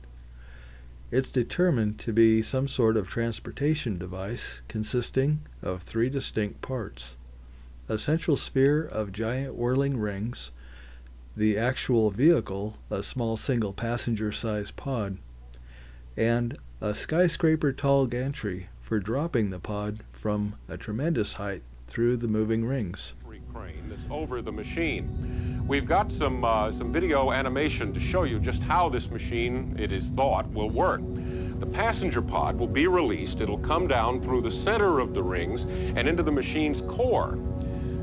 It's 1.09 1.31
determined 1.31 1.99
to 1.99 2.11
be 2.11 2.41
some 2.41 2.67
sort 2.67 2.97
of 2.97 3.07
transportation 3.07 3.97
device 3.97 4.61
consisting 4.67 5.45
of 5.61 5.83
three 5.83 6.09
distinct 6.09 6.61
parts 6.61 7.15
a 7.89 7.97
central 7.97 8.35
sphere 8.35 8.83
of 8.83 9.13
giant 9.13 9.55
whirling 9.55 9.97
rings, 9.97 10.51
the 11.37 11.57
actual 11.57 12.11
vehicle, 12.11 12.77
a 12.91 13.01
small 13.01 13.37
single 13.37 13.71
passenger 13.71 14.29
sized 14.31 14.75
pod, 14.75 15.17
and 16.17 16.57
a 16.81 16.93
skyscraper 16.93 17.71
tall 17.71 18.05
gantry 18.05 18.67
for 18.81 18.99
dropping 18.99 19.51
the 19.51 19.59
pod 19.59 19.99
from 20.09 20.55
a 20.67 20.75
tremendous 20.75 21.33
height 21.33 21.63
through 21.87 22.17
the 22.17 22.27
moving 22.27 22.65
rings. 22.65 23.13
Crane 23.53 23.89
that's 23.89 24.05
over 24.11 24.41
the 24.41 24.51
machine. 24.51 25.56
We've 25.67 25.85
got 25.85 26.13
some, 26.13 26.45
uh, 26.45 26.71
some 26.71 26.93
video 26.93 27.33
animation 27.33 27.91
to 27.91 27.99
show 27.99 28.23
you 28.23 28.39
just 28.39 28.63
how 28.63 28.87
this 28.87 29.11
machine, 29.11 29.75
it 29.77 29.91
is 29.91 30.07
thought, 30.11 30.49
will 30.53 30.69
work. 30.69 31.01
The 31.59 31.65
passenger 31.65 32.21
pod 32.21 32.57
will 32.57 32.67
be 32.67 32.87
released. 32.87 33.41
It'll 33.41 33.57
come 33.57 33.85
down 33.85 34.21
through 34.21 34.41
the 34.41 34.51
center 34.51 34.99
of 34.99 35.13
the 35.13 35.21
rings 35.21 35.65
and 35.65 36.07
into 36.07 36.23
the 36.23 36.31
machine's 36.31 36.79
core. 36.83 37.37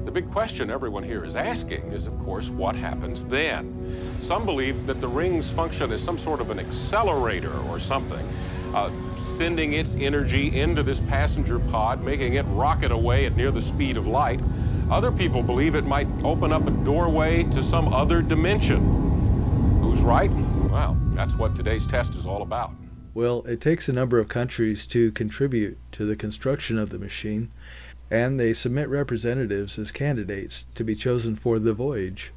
The 0.04 0.10
big 0.10 0.30
question 0.30 0.68
everyone 0.68 1.04
here 1.04 1.24
is 1.24 1.36
asking 1.36 1.90
is, 1.90 2.06
of 2.06 2.18
course, 2.18 2.50
what 2.50 2.76
happens 2.76 3.24
then? 3.24 4.18
Some 4.20 4.44
believe 4.44 4.86
that 4.86 5.00
the 5.00 5.08
rings 5.08 5.50
function 5.50 5.90
as 5.90 6.02
some 6.02 6.18
sort 6.18 6.42
of 6.42 6.50
an 6.50 6.58
accelerator 6.58 7.58
or 7.70 7.80
something, 7.80 8.28
uh, 8.74 8.90
sending 9.38 9.72
its 9.72 9.94
energy 9.94 10.54
into 10.54 10.82
this 10.82 11.00
passenger 11.00 11.58
pod, 11.58 12.04
making 12.04 12.34
it 12.34 12.44
rocket 12.50 12.92
away 12.92 13.24
at 13.24 13.34
near 13.36 13.50
the 13.50 13.62
speed 13.62 13.96
of 13.96 14.06
light. 14.06 14.40
Other 14.90 15.10
people 15.10 15.42
believe 15.42 15.74
it 15.74 15.86
might 15.86 16.08
open 16.22 16.52
up 16.52 16.66
a 16.66 16.70
doorway 16.70 17.44
to 17.44 17.62
some 17.62 17.92
other 17.92 18.20
dimension. 18.20 19.80
Who's 19.82 20.02
right? 20.02 20.30
Well, 20.70 20.98
that's 21.12 21.34
what 21.34 21.56
today's 21.56 21.86
test 21.86 22.14
is 22.14 22.26
all 22.26 22.42
about. 22.42 22.72
Well, 23.14 23.42
it 23.46 23.60
takes 23.60 23.88
a 23.88 23.92
number 23.92 24.18
of 24.18 24.28
countries 24.28 24.86
to 24.86 25.12
contribute 25.12 25.78
to 25.92 26.04
the 26.04 26.16
construction 26.16 26.78
of 26.78 26.90
the 26.90 26.98
machine, 26.98 27.50
and 28.10 28.38
they 28.38 28.52
submit 28.52 28.88
representatives 28.88 29.78
as 29.78 29.92
candidates 29.92 30.66
to 30.74 30.84
be 30.84 30.94
chosen 30.94 31.34
for 31.34 31.58
the 31.58 31.72
voyage. 31.72 32.32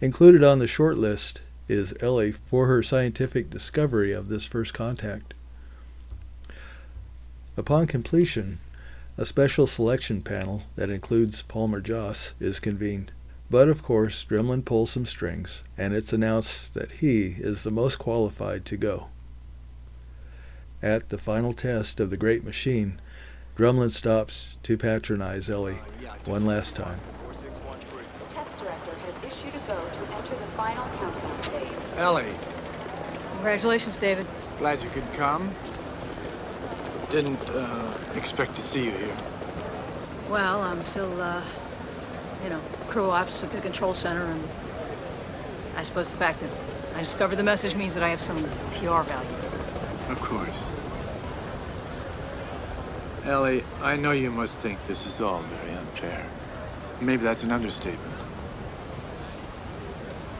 Included 0.00 0.42
on 0.42 0.58
the 0.58 0.66
short 0.66 0.96
list 0.96 1.42
is 1.68 1.94
Ellie 2.00 2.32
for 2.32 2.66
her 2.66 2.82
scientific 2.82 3.50
discovery 3.50 4.12
of 4.12 4.28
this 4.28 4.46
first 4.46 4.74
contact. 4.74 5.34
Upon 7.56 7.86
completion, 7.86 8.58
a 9.16 9.24
special 9.26 9.66
selection 9.66 10.20
panel 10.20 10.62
that 10.76 10.90
includes 10.90 11.42
Palmer 11.42 11.80
Joss 11.80 12.34
is 12.40 12.60
convened. 12.60 13.12
But 13.50 13.68
of 13.68 13.82
course, 13.82 14.24
Drumlin 14.24 14.64
pulls 14.64 14.90
some 14.90 15.04
strings, 15.04 15.62
and 15.78 15.94
it's 15.94 16.12
announced 16.12 16.74
that 16.74 16.92
he 16.92 17.36
is 17.38 17.62
the 17.62 17.70
most 17.70 17.98
qualified 17.98 18.64
to 18.66 18.76
go. 18.76 19.08
At 20.82 21.10
the 21.10 21.18
final 21.18 21.52
test 21.52 22.00
of 22.00 22.10
the 22.10 22.16
great 22.16 22.42
machine, 22.44 23.00
Drumlin 23.56 23.92
stops 23.92 24.56
to 24.64 24.76
patronize 24.76 25.48
Ellie 25.48 25.78
uh, 26.04 26.14
one 26.24 26.44
last 26.44 26.74
time. 26.74 26.98
The 27.30 28.34
test 28.34 28.58
director 28.58 28.90
has 28.90 29.24
issued 29.24 29.54
a 29.54 29.58
go 29.68 29.76
to 29.76 30.14
enter 30.16 30.34
the 30.34 30.50
final 30.56 30.84
countdown 30.98 31.42
phase. 31.42 31.98
Ellie, 31.98 32.34
Congratulations, 33.34 33.96
David. 33.98 34.26
glad 34.58 34.82
you 34.82 34.88
could 34.90 35.04
come. 35.12 35.54
Didn't 37.14 37.48
uh, 37.50 37.96
expect 38.16 38.56
to 38.56 38.62
see 38.62 38.86
you 38.86 38.90
here. 38.90 39.16
Well, 40.28 40.60
I'm 40.62 40.82
still, 40.82 41.22
uh, 41.22 41.44
you 42.42 42.50
know, 42.50 42.58
crew 42.88 43.08
ops 43.08 43.44
at 43.44 43.52
the 43.52 43.60
control 43.60 43.94
center, 43.94 44.24
and 44.24 44.42
I 45.76 45.84
suppose 45.84 46.10
the 46.10 46.16
fact 46.16 46.40
that 46.40 46.50
I 46.96 46.98
discovered 46.98 47.36
the 47.36 47.44
message 47.44 47.76
means 47.76 47.94
that 47.94 48.02
I 48.02 48.08
have 48.08 48.20
some 48.20 48.42
PR 48.72 49.02
value. 49.02 49.36
Of 50.08 50.20
course. 50.22 50.56
Ellie, 53.26 53.62
I 53.80 53.94
know 53.94 54.10
you 54.10 54.32
must 54.32 54.58
think 54.58 54.84
this 54.88 55.06
is 55.06 55.20
all 55.20 55.42
very 55.42 55.78
unfair. 55.78 56.26
Maybe 57.00 57.22
that's 57.22 57.44
an 57.44 57.52
understatement. 57.52 58.12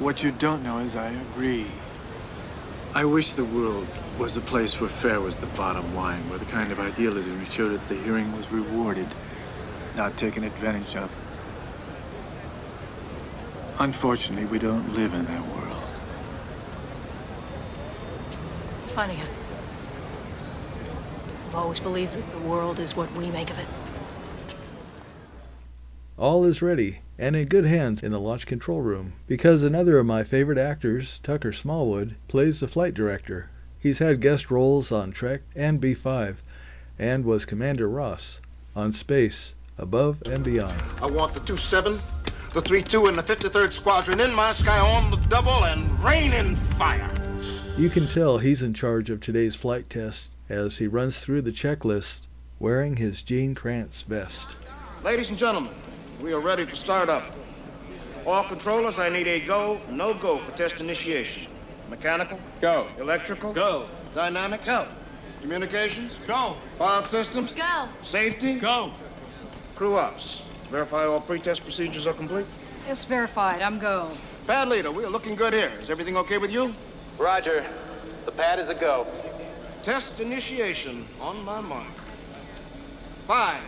What 0.00 0.25
you 0.25 0.33
don't 0.33 0.64
know 0.64 0.78
is 0.78 0.97
I 0.97 1.11
agree. 1.11 1.69
I 2.97 3.04
wish 3.04 3.35
the 3.35 3.45
world 3.45 3.87
was 4.18 4.37
a 4.37 4.40
place 4.40 4.80
where 4.80 4.90
fair 4.90 5.21
was 5.21 5.37
the 5.37 5.47
bottom 5.47 5.94
line, 5.94 6.28
where 6.30 6.38
the 6.38 6.44
kind 6.46 6.70
of 6.70 6.79
idealism 6.79 7.38
you 7.40 7.46
showed 7.46 7.72
at 7.72 7.88
the 7.88 7.96
hearing 7.96 8.35
was 8.37 8.50
rewarded, 8.50 9.09
not 9.96 10.16
taken 10.16 10.44
advantage 10.44 10.94
of. 10.96 11.11
Unfortunately, 13.79 14.44
we 14.46 14.59
don't 14.59 14.94
live 14.94 15.12
in 15.14 15.24
that 15.24 15.46
world. 15.48 15.83
Funny, 18.94 19.16
huh? 19.16 19.27
I've 21.48 21.55
always 21.57 21.81
believed 21.81 22.12
that 22.12 22.31
the 22.33 22.38
world 22.46 22.79
is 22.79 22.94
what 22.96 23.11
we 23.12 23.31
make 23.31 23.50
of 23.50 23.59
it. 23.59 23.66
All 26.16 26.44
is 26.44 26.62
ready 26.62 27.00
and 27.18 27.35
in 27.35 27.48
good 27.48 27.64
hands 27.64 28.03
in 28.03 28.12
the 28.12 28.20
launch 28.20 28.46
control 28.46 28.81
room 28.81 29.14
because 29.27 29.64
another 29.64 29.98
of 29.98 30.07
my 30.07 30.22
favorite 30.22 30.59
actors, 30.59 31.18
Tucker 31.20 31.53
Smallwood, 31.53 32.14
plays 32.29 32.61
the 32.61 32.68
flight 32.68 32.94
director. 32.94 33.50
He's 33.85 33.99
had 33.99 34.23
guest 34.23 34.51
roles 34.51 34.90
on 34.90 35.12
Trek 35.12 35.42
and 35.55 35.79
B5 35.79 36.37
and 36.99 37.23
was 37.23 37.44
Commander 37.44 37.87
Ross 37.87 38.40
on 38.75 38.92
Space, 38.92 39.53
Above 39.77 40.23
and 40.25 40.42
Beyond. 40.42 40.83
I 41.03 41.07
want 41.07 41.35
the 41.35 41.40
2-7, 41.40 42.01
the 42.55 42.62
3-2, 42.62 43.11
and 43.11 43.18
the 43.18 43.23
53rd 43.23 43.75
Squadron 43.75 44.20
in 44.20 44.35
my 44.35 44.53
sky 44.53 44.79
on 44.79 45.11
the 45.11 45.18
double 45.29 45.66
and 45.66 46.03
raining 46.03 46.57
fire. 46.57 47.11
You 47.77 47.90
can 47.90 48.09
tell 48.09 48.38
he's 48.38 48.62
in 48.62 48.73
charge 48.73 49.11
of 49.11 49.20
today's 49.20 49.55
flight 49.55 49.90
test 49.90 50.33
as 50.49 50.79
he 50.79 50.87
runs 50.87 51.18
through 51.18 51.42
the 51.42 51.53
checklist 51.53 52.27
wearing 52.59 52.97
his 52.97 53.20
Gene 53.20 53.55
Kranz 53.55 54.01
vest. 54.01 54.57
Ladies 55.03 55.29
and 55.29 55.38
gentlemen, 55.38 55.75
we 56.23 56.33
are 56.33 56.40
ready 56.40 56.64
to 56.64 56.75
start 56.75 57.11
up. 57.11 57.25
All 58.25 58.44
controllers, 58.44 58.99
I 58.99 59.11
need 59.11 59.27
a 59.27 59.40
go, 59.40 59.79
no-go 59.90 60.38
for 60.38 60.57
test 60.57 60.81
initiation. 60.81 61.49
Mechanical? 61.94 62.40
Go. 62.61 62.88
Electrical? 62.98 63.52
Go. 63.52 63.88
Dynamics? 64.16 64.66
Go. 64.66 64.88
Communications? 65.40 66.18
Go. 66.26 66.57
File 66.76 67.04
systems? 67.04 67.54
Go. 67.54 67.88
Safety? 68.02 68.57
Go. 68.57 68.92
Crew 69.76 69.96
ops. 69.96 70.42
Verify 70.72 71.04
all 71.04 71.20
pre-test 71.20 71.62
procedures 71.62 72.09
are 72.09 72.12
complete? 72.12 72.46
Yes, 72.88 73.04
verified. 73.04 73.62
I'm 73.62 73.78
go. 73.78 74.11
Pad 74.48 74.70
leader, 74.70 74.90
we 74.90 75.04
are 75.04 75.09
looking 75.09 75.37
good 75.37 75.52
here. 75.52 75.70
Is 75.78 75.88
everything 75.88 76.16
okay 76.16 76.37
with 76.37 76.50
you? 76.50 76.74
Roger. 77.16 77.64
The 78.24 78.33
pad 78.33 78.59
is 78.59 78.70
a 78.70 78.74
go. 78.74 79.07
Test 79.83 80.18
initiation 80.18 81.07
on 81.20 81.44
my 81.44 81.61
mark. 81.61 81.87
Five, 83.28 83.62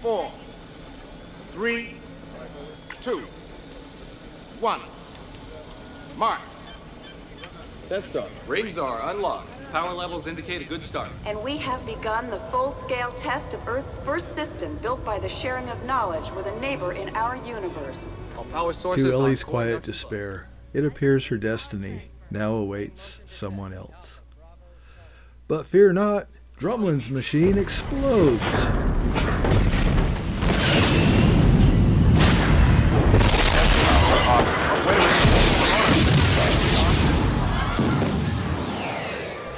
four, 0.00 0.30
three, 1.50 1.94
two, 3.00 3.24
one. 4.60 4.80
Mark. 6.16 6.40
Test 7.90 8.10
start. 8.10 8.30
Rings 8.46 8.78
are 8.78 9.00
unlocked. 9.10 9.50
Power 9.72 9.92
levels 9.92 10.28
indicate 10.28 10.62
a 10.62 10.64
good 10.64 10.80
start. 10.80 11.10
And 11.26 11.42
we 11.42 11.56
have 11.56 11.84
begun 11.84 12.30
the 12.30 12.38
full-scale 12.52 13.12
test 13.18 13.52
of 13.52 13.66
Earth's 13.66 13.96
first 14.04 14.32
system 14.32 14.78
built 14.80 15.04
by 15.04 15.18
the 15.18 15.28
sharing 15.28 15.68
of 15.68 15.82
knowledge 15.82 16.30
with 16.36 16.46
a 16.46 16.56
neighbor 16.60 16.92
in 16.92 17.08
our 17.16 17.34
universe. 17.34 17.98
All 18.38 18.44
power 18.44 18.72
sources 18.74 19.04
To 19.04 19.12
Ellie's 19.12 19.42
quiet 19.42 19.82
despair, 19.82 20.48
it 20.72 20.84
appears 20.84 21.26
her 21.26 21.36
destiny 21.36 22.12
now 22.30 22.52
awaits 22.52 23.22
someone 23.26 23.72
else. 23.72 24.20
But 25.48 25.66
fear 25.66 25.92
not, 25.92 26.28
Drumlin's 26.58 27.10
machine 27.10 27.58
explodes. 27.58 28.68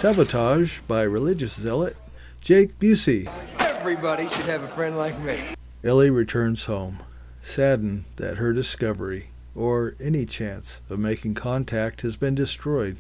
Sabotage 0.03 0.81
by 0.89 1.03
religious 1.03 1.53
zealot 1.53 1.97
Jake 2.41 2.77
Busey. 2.81 3.31
Everybody 3.61 4.29
should 4.29 4.47
have 4.47 4.65
a 4.65 4.67
friend 4.67 4.99
like 4.99 5.17
me. 5.21 5.41
Ellie 5.85 6.11
returns 6.11 6.65
home, 6.65 7.05
saddened 7.41 8.07
that 8.17 8.39
her 8.39 8.53
discovery, 8.53 9.29
or 9.55 9.95
any 10.01 10.27
chance 10.27 10.81
of 10.91 10.99
making 10.99 11.35
contact, 11.35 12.01
has 12.01 12.17
been 12.17 12.35
destroyed. 12.35 12.97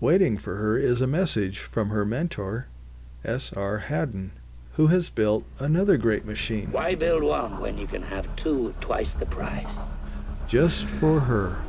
Waiting 0.00 0.36
for 0.36 0.56
her 0.56 0.76
is 0.76 1.00
a 1.00 1.06
message 1.06 1.60
from 1.60 1.88
her 1.88 2.04
mentor, 2.04 2.66
S.R. 3.24 3.78
Haddon, 3.78 4.32
who 4.74 4.88
has 4.88 5.08
built 5.08 5.46
another 5.58 5.96
great 5.96 6.26
machine 6.26 6.72
Why 6.72 6.94
build 6.94 7.22
one 7.22 7.58
when 7.58 7.78
you 7.78 7.86
can 7.86 8.02
have 8.02 8.36
two 8.36 8.74
twice 8.80 9.14
the 9.14 9.24
price? 9.24 9.78
just 10.46 10.84
for 10.84 11.20
her. 11.20 11.64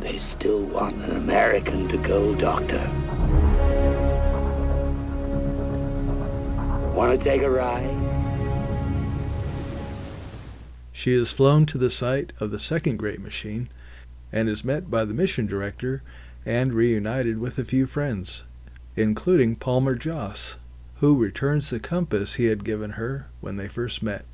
They 0.00 0.16
still 0.16 0.62
want 0.62 0.94
an 0.94 1.16
American 1.16 1.86
to 1.88 1.98
go, 1.98 2.34
Doctor. 2.34 2.80
Want 6.94 7.12
to 7.12 7.18
take 7.18 7.42
a 7.42 7.50
ride? 7.50 7.96
She 10.90 11.12
is 11.12 11.32
flown 11.32 11.66
to 11.66 11.78
the 11.78 11.90
site 11.90 12.32
of 12.40 12.50
the 12.50 12.58
second 12.58 12.96
great 12.96 13.20
machine 13.20 13.68
and 14.32 14.48
is 14.48 14.64
met 14.64 14.90
by 14.90 15.04
the 15.04 15.14
mission 15.14 15.46
director 15.46 16.02
and 16.46 16.72
reunited 16.72 17.38
with 17.38 17.58
a 17.58 17.64
few 17.64 17.86
friends, 17.86 18.44
including 18.96 19.56
Palmer 19.56 19.94
Joss, 19.94 20.56
who 20.96 21.16
returns 21.16 21.68
the 21.68 21.80
compass 21.80 22.34
he 22.34 22.46
had 22.46 22.64
given 22.64 22.92
her 22.92 23.28
when 23.40 23.56
they 23.56 23.68
first 23.68 24.02
met. 24.02 24.24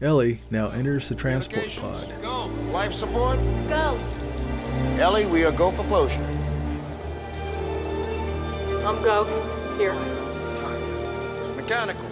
Ellie 0.00 0.40
now 0.50 0.70
enters 0.70 1.10
the 1.10 1.14
transport 1.14 1.68
pod. 1.76 2.14
Go. 2.22 2.46
Life 2.72 2.94
support? 2.94 3.38
Go. 3.68 4.00
Ellie, 5.00 5.26
we 5.26 5.44
are 5.44 5.52
go 5.52 5.70
for 5.72 5.82
closure. 5.84 6.20
I'm 8.84 9.02
go. 9.02 9.24
Here. 9.78 9.94
Mechanical. 11.56 12.04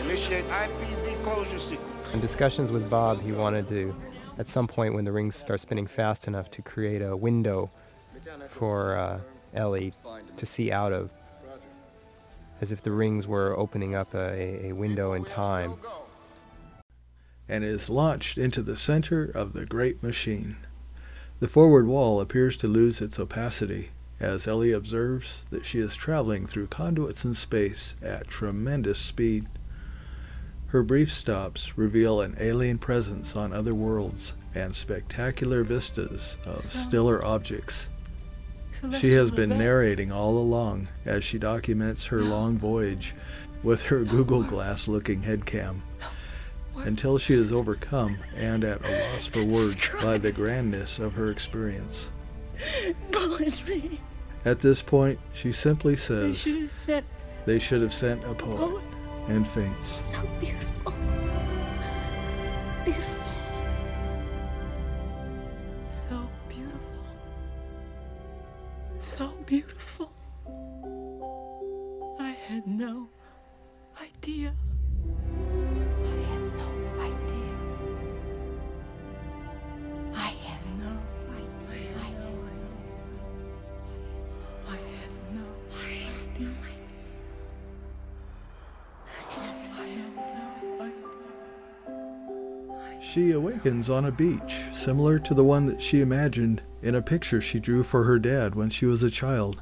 Initiate 0.00 0.46
IPV 0.48 1.22
closure 1.22 1.58
sequence. 1.58 2.12
In 2.12 2.20
discussions 2.20 2.70
with 2.70 2.88
Bob, 2.90 3.20
he 3.20 3.32
wanted 3.32 3.68
to, 3.68 3.94
at 4.38 4.48
some 4.48 4.66
point 4.66 4.94
when 4.94 5.04
the 5.04 5.12
rings 5.12 5.36
start 5.36 5.60
spinning 5.60 5.86
fast 5.86 6.26
enough, 6.26 6.50
to 6.52 6.62
create 6.62 7.02
a 7.02 7.16
window 7.16 7.70
for 8.48 8.96
uh, 8.96 9.20
Ellie 9.54 9.92
to 10.36 10.46
see 10.46 10.70
out 10.72 10.92
of, 10.92 11.10
as 12.60 12.72
if 12.72 12.82
the 12.82 12.92
rings 12.92 13.26
were 13.26 13.56
opening 13.58 13.94
up 13.94 14.14
a, 14.14 14.66
a 14.68 14.72
window 14.72 15.12
in 15.12 15.24
time. 15.24 15.76
and 17.48 17.64
is 17.64 17.88
launched 17.88 18.36
into 18.36 18.62
the 18.62 18.76
center 18.76 19.24
of 19.24 19.52
the 19.54 19.64
great 19.64 20.02
machine. 20.02 20.56
The 21.40 21.48
forward 21.48 21.86
wall 21.86 22.20
appears 22.20 22.56
to 22.58 22.68
lose 22.68 23.00
its 23.00 23.18
opacity 23.18 23.90
as 24.18 24.48
Ellie 24.48 24.72
observes 24.72 25.44
that 25.50 25.64
she 25.64 25.78
is 25.78 25.94
traveling 25.94 26.48
through 26.48 26.66
conduits 26.66 27.24
in 27.24 27.34
space 27.34 27.94
at 28.02 28.26
tremendous 28.26 28.98
speed. 28.98 29.46
Her 30.68 30.82
brief 30.82 31.12
stops 31.12 31.78
reveal 31.78 32.20
an 32.20 32.36
alien 32.40 32.78
presence 32.78 33.36
on 33.36 33.52
other 33.52 33.72
worlds 33.72 34.34
and 34.52 34.74
spectacular 34.74 35.62
vistas 35.62 36.36
of 36.44 36.72
stiller 36.72 37.24
objects. 37.24 37.90
She 39.00 39.12
has 39.12 39.30
been 39.30 39.50
narrating 39.50 40.10
all 40.10 40.38
along 40.38 40.88
as 41.04 41.22
she 41.22 41.38
documents 41.38 42.06
her 42.06 42.20
long 42.22 42.58
voyage 42.58 43.14
with 43.62 43.84
her 43.84 44.02
Google 44.02 44.42
Glass 44.42 44.88
looking 44.88 45.22
headcam 45.22 45.82
until 46.84 47.18
she 47.18 47.34
is 47.34 47.52
overcome 47.52 48.18
and 48.36 48.64
at 48.64 48.80
a 48.84 49.12
loss 49.14 49.26
for 49.26 49.44
words 49.44 49.76
by 50.02 50.18
the 50.18 50.32
grandness 50.32 50.98
of 50.98 51.14
her 51.14 51.30
experience. 51.30 52.10
Poetry. 53.12 54.00
At 54.44 54.60
this 54.60 54.82
point, 54.82 55.18
she 55.32 55.52
simply 55.52 55.96
says, 55.96 56.44
They 56.44 56.50
should 56.52 56.70
have 56.94 57.04
they 57.46 57.58
should 57.58 57.82
have 57.82 57.94
sent 57.94 58.22
a 58.24 58.34
poet 58.34 58.58
poet. 58.58 58.82
and 59.28 59.46
faints. 59.46 59.98
So. 60.12 60.20
Beautiful. 60.40 60.67
On 93.68 94.06
a 94.06 94.10
beach, 94.10 94.62
similar 94.72 95.18
to 95.18 95.34
the 95.34 95.44
one 95.44 95.66
that 95.66 95.82
she 95.82 96.00
imagined 96.00 96.62
in 96.80 96.94
a 96.94 97.02
picture 97.02 97.38
she 97.38 97.60
drew 97.60 97.82
for 97.82 98.04
her 98.04 98.18
dad 98.18 98.54
when 98.54 98.70
she 98.70 98.86
was 98.86 99.02
a 99.02 99.10
child. 99.10 99.60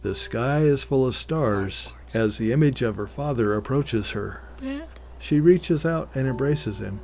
The 0.00 0.14
sky 0.14 0.60
is 0.60 0.82
full 0.82 1.06
of 1.06 1.14
stars 1.14 1.92
as 2.14 2.38
the 2.38 2.50
image 2.50 2.80
of 2.80 2.96
her 2.96 3.06
father 3.06 3.52
approaches 3.52 4.12
her. 4.12 4.40
She 5.18 5.38
reaches 5.38 5.84
out 5.84 6.08
and 6.14 6.26
embraces 6.26 6.78
him. 6.78 7.00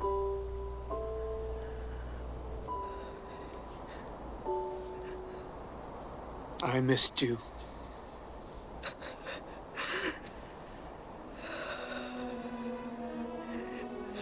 I 6.63 6.79
missed 6.79 7.21
you. 7.21 7.37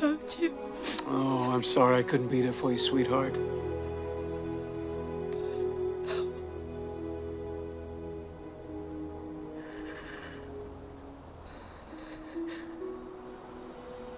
You? 0.01 0.57
Oh, 1.07 1.49
I'm 1.51 1.63
sorry 1.63 1.97
I 1.97 2.03
couldn't 2.03 2.29
be 2.29 2.41
there 2.41 2.53
for 2.53 2.71
you, 2.71 2.77
sweetheart. 2.77 3.35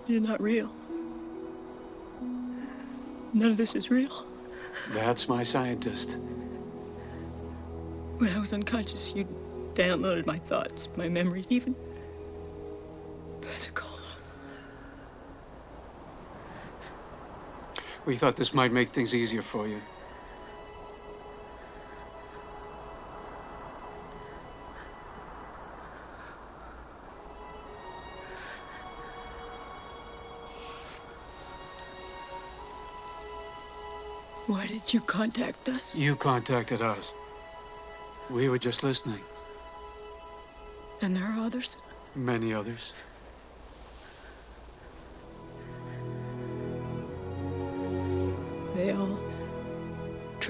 You're 0.08 0.22
not 0.22 0.42
real. 0.42 0.72
None 3.34 3.52
of 3.52 3.58
this 3.58 3.76
is 3.76 3.90
real. 3.90 4.26
That's 4.92 5.28
my 5.30 5.44
scientist. 5.44 6.20
When 8.18 8.30
I 8.30 8.40
was 8.40 8.54
unconscious, 8.54 9.14
you 9.16 9.26
downloaded 9.74 10.28
my 10.28 10.38
thoughts, 10.38 10.90
my 10.96 11.10
memories, 11.10 11.48
even 11.50 11.76
We 18.06 18.18
thought 18.18 18.36
this 18.36 18.54
might 18.54 18.72
make 18.72 18.90
things 18.90 19.14
easier 19.14 19.42
for 19.42 19.68
you. 19.68 19.80
Why 34.48 34.66
did 34.68 34.94
you 34.94 35.00
contact 35.02 35.70
us? 35.70 35.96
You 35.96 36.16
contacted 36.16 36.82
us. 36.82 37.14
We 38.30 38.50
were 38.50 38.58
just 38.58 38.84
listening. 38.84 39.22
And 41.02 41.16
there 41.16 41.24
are 41.24 41.40
others? 41.40 41.78
Many 42.16 42.54
others. 42.54 42.94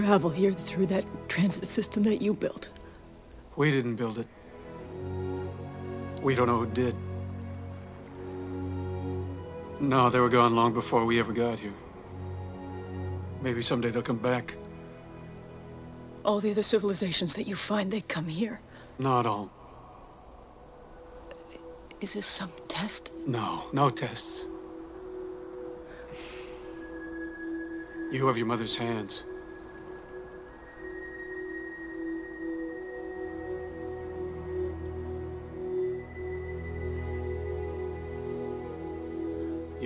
Travel 0.02 0.32
here 0.32 0.52
through 0.52 0.88
that 0.88 1.06
transit 1.30 1.68
system 1.68 2.02
that 2.02 2.24
you 2.24 2.34
built. 2.34 2.70
We 3.56 3.70
didn't 3.70 3.98
build 3.98 4.18
it. 4.18 4.28
We 6.24 6.34
don't 6.34 6.48
know 6.48 6.58
who 6.58 6.66
did. 6.66 6.96
No, 9.80 10.10
they 10.10 10.20
were 10.20 10.30
gone 10.30 10.56
long 10.56 10.74
before 10.74 11.06
we 11.06 11.20
ever 11.20 11.32
got 11.32 11.60
here. 11.60 11.74
Maybe 13.44 13.62
someday 13.62 13.92
they'll 13.92 14.02
come 14.02 14.18
back. 14.18 14.56
All 16.26 16.40
the 16.40 16.50
other 16.50 16.64
civilizations 16.64 17.36
that 17.36 17.46
you 17.46 17.56
find, 17.56 17.92
they 17.92 18.02
come 18.02 18.26
here. 18.26 18.60
Not 18.98 19.28
all. 19.28 19.52
Is 22.00 22.14
this 22.14 22.26
some 22.26 22.52
test? 22.68 23.12
No, 23.28 23.66
no 23.72 23.92
tests. 23.92 24.46
You 28.12 28.26
have 28.26 28.38
your 28.38 28.48
mother's 28.48 28.76
hands. 28.76 29.24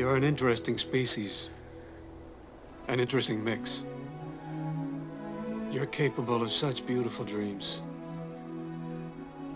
You're 0.05 0.17
an 0.17 0.23
interesting 0.23 0.77
species. 0.77 1.49
An 2.89 2.99
interesting 2.99 3.43
mix. 3.43 3.81
You're 5.71 5.87
capable 5.87 6.43
of 6.43 6.51
such 6.51 6.85
beautiful 6.85 7.25
dreams. 7.25 7.81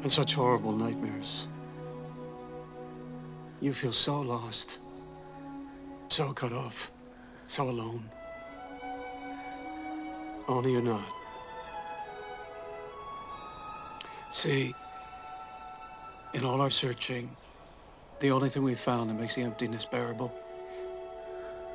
And 0.02 0.12
such 0.12 0.34
horrible 0.34 0.72
nightmares. 0.72 1.48
You 3.62 3.74
feel 3.74 3.94
so 3.94 4.22
lost. 4.22 4.80
So 6.08 6.34
cut 6.34 6.52
off. 6.52 6.92
So 7.46 7.70
alone. 7.70 8.10
Only 10.48 10.72
you're 10.72 10.82
not. 10.82 11.06
See, 14.32 14.74
in 16.34 16.44
all 16.44 16.60
our 16.60 16.72
searching, 16.72 17.30
the 18.20 18.32
only 18.32 18.50
thing 18.50 18.64
we 18.64 18.76
found 18.76 19.10
that 19.10 19.14
makes 19.14 19.36
the 19.36 19.42
emptiness 19.42 19.86
bearable 19.86 20.34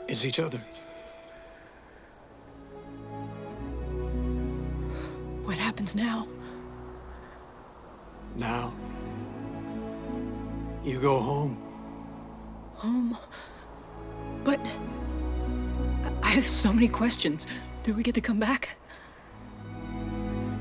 is 0.08 0.24
each 0.24 0.38
other. 0.38 0.60
What 5.44 5.58
happens 5.58 5.94
now? 5.94 6.28
Now, 8.36 8.72
you 10.84 10.98
go 11.00 11.20
home. 11.20 11.62
Home? 12.74 13.16
But 14.42 14.60
I 16.22 16.28
have 16.28 16.46
so 16.46 16.72
many 16.72 16.88
questions. 16.88 17.46
Do 17.82 17.94
we 17.94 18.02
get 18.02 18.14
to 18.16 18.20
come 18.20 18.38
back? 18.38 18.76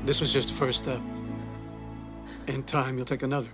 This 0.04 0.20
was 0.20 0.32
just 0.32 0.48
the 0.48 0.54
first 0.54 0.84
step. 0.84 1.00
In 2.46 2.62
time, 2.62 2.96
you'll 2.96 3.06
take 3.06 3.22
another. 3.22 3.48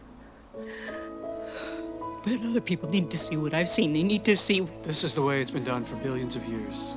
But 2.23 2.45
other 2.45 2.61
people 2.61 2.89
need 2.91 3.11
to 3.11 3.19
see 3.19 3.37
what 3.37 3.55
I've 3.55 3.69
seen. 3.69 3.93
They 3.95 4.03
need 4.03 4.25
to 4.27 4.37
see... 4.37 4.61
This 4.83 5.05
is 5.05 5.15
the 5.15 5.23
way 5.23 5.41
it's 5.41 5.51
been 5.51 5.65
done 5.65 5.85
for 5.85 5.97
billions 5.97 6.37
of 6.37 6.45
years. 6.45 6.95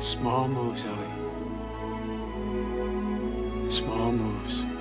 Small 0.00 0.46
moves, 0.46 0.84
Ellie. 0.84 0.96
Small 3.68 4.12
moves. 4.12 4.77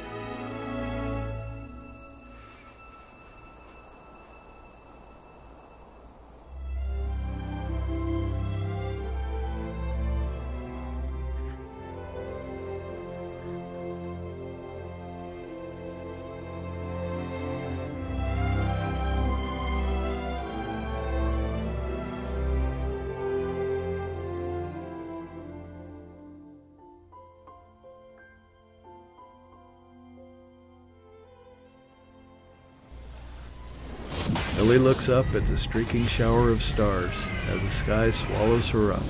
Ellie 34.78 34.86
looks 34.86 35.10
up 35.10 35.26
at 35.34 35.48
the 35.48 35.58
streaking 35.58 36.06
shower 36.06 36.50
of 36.50 36.62
stars 36.62 37.30
as 37.50 37.60
the 37.64 37.70
sky 37.72 38.12
swallows 38.12 38.70
her 38.70 38.94
up, 38.94 39.02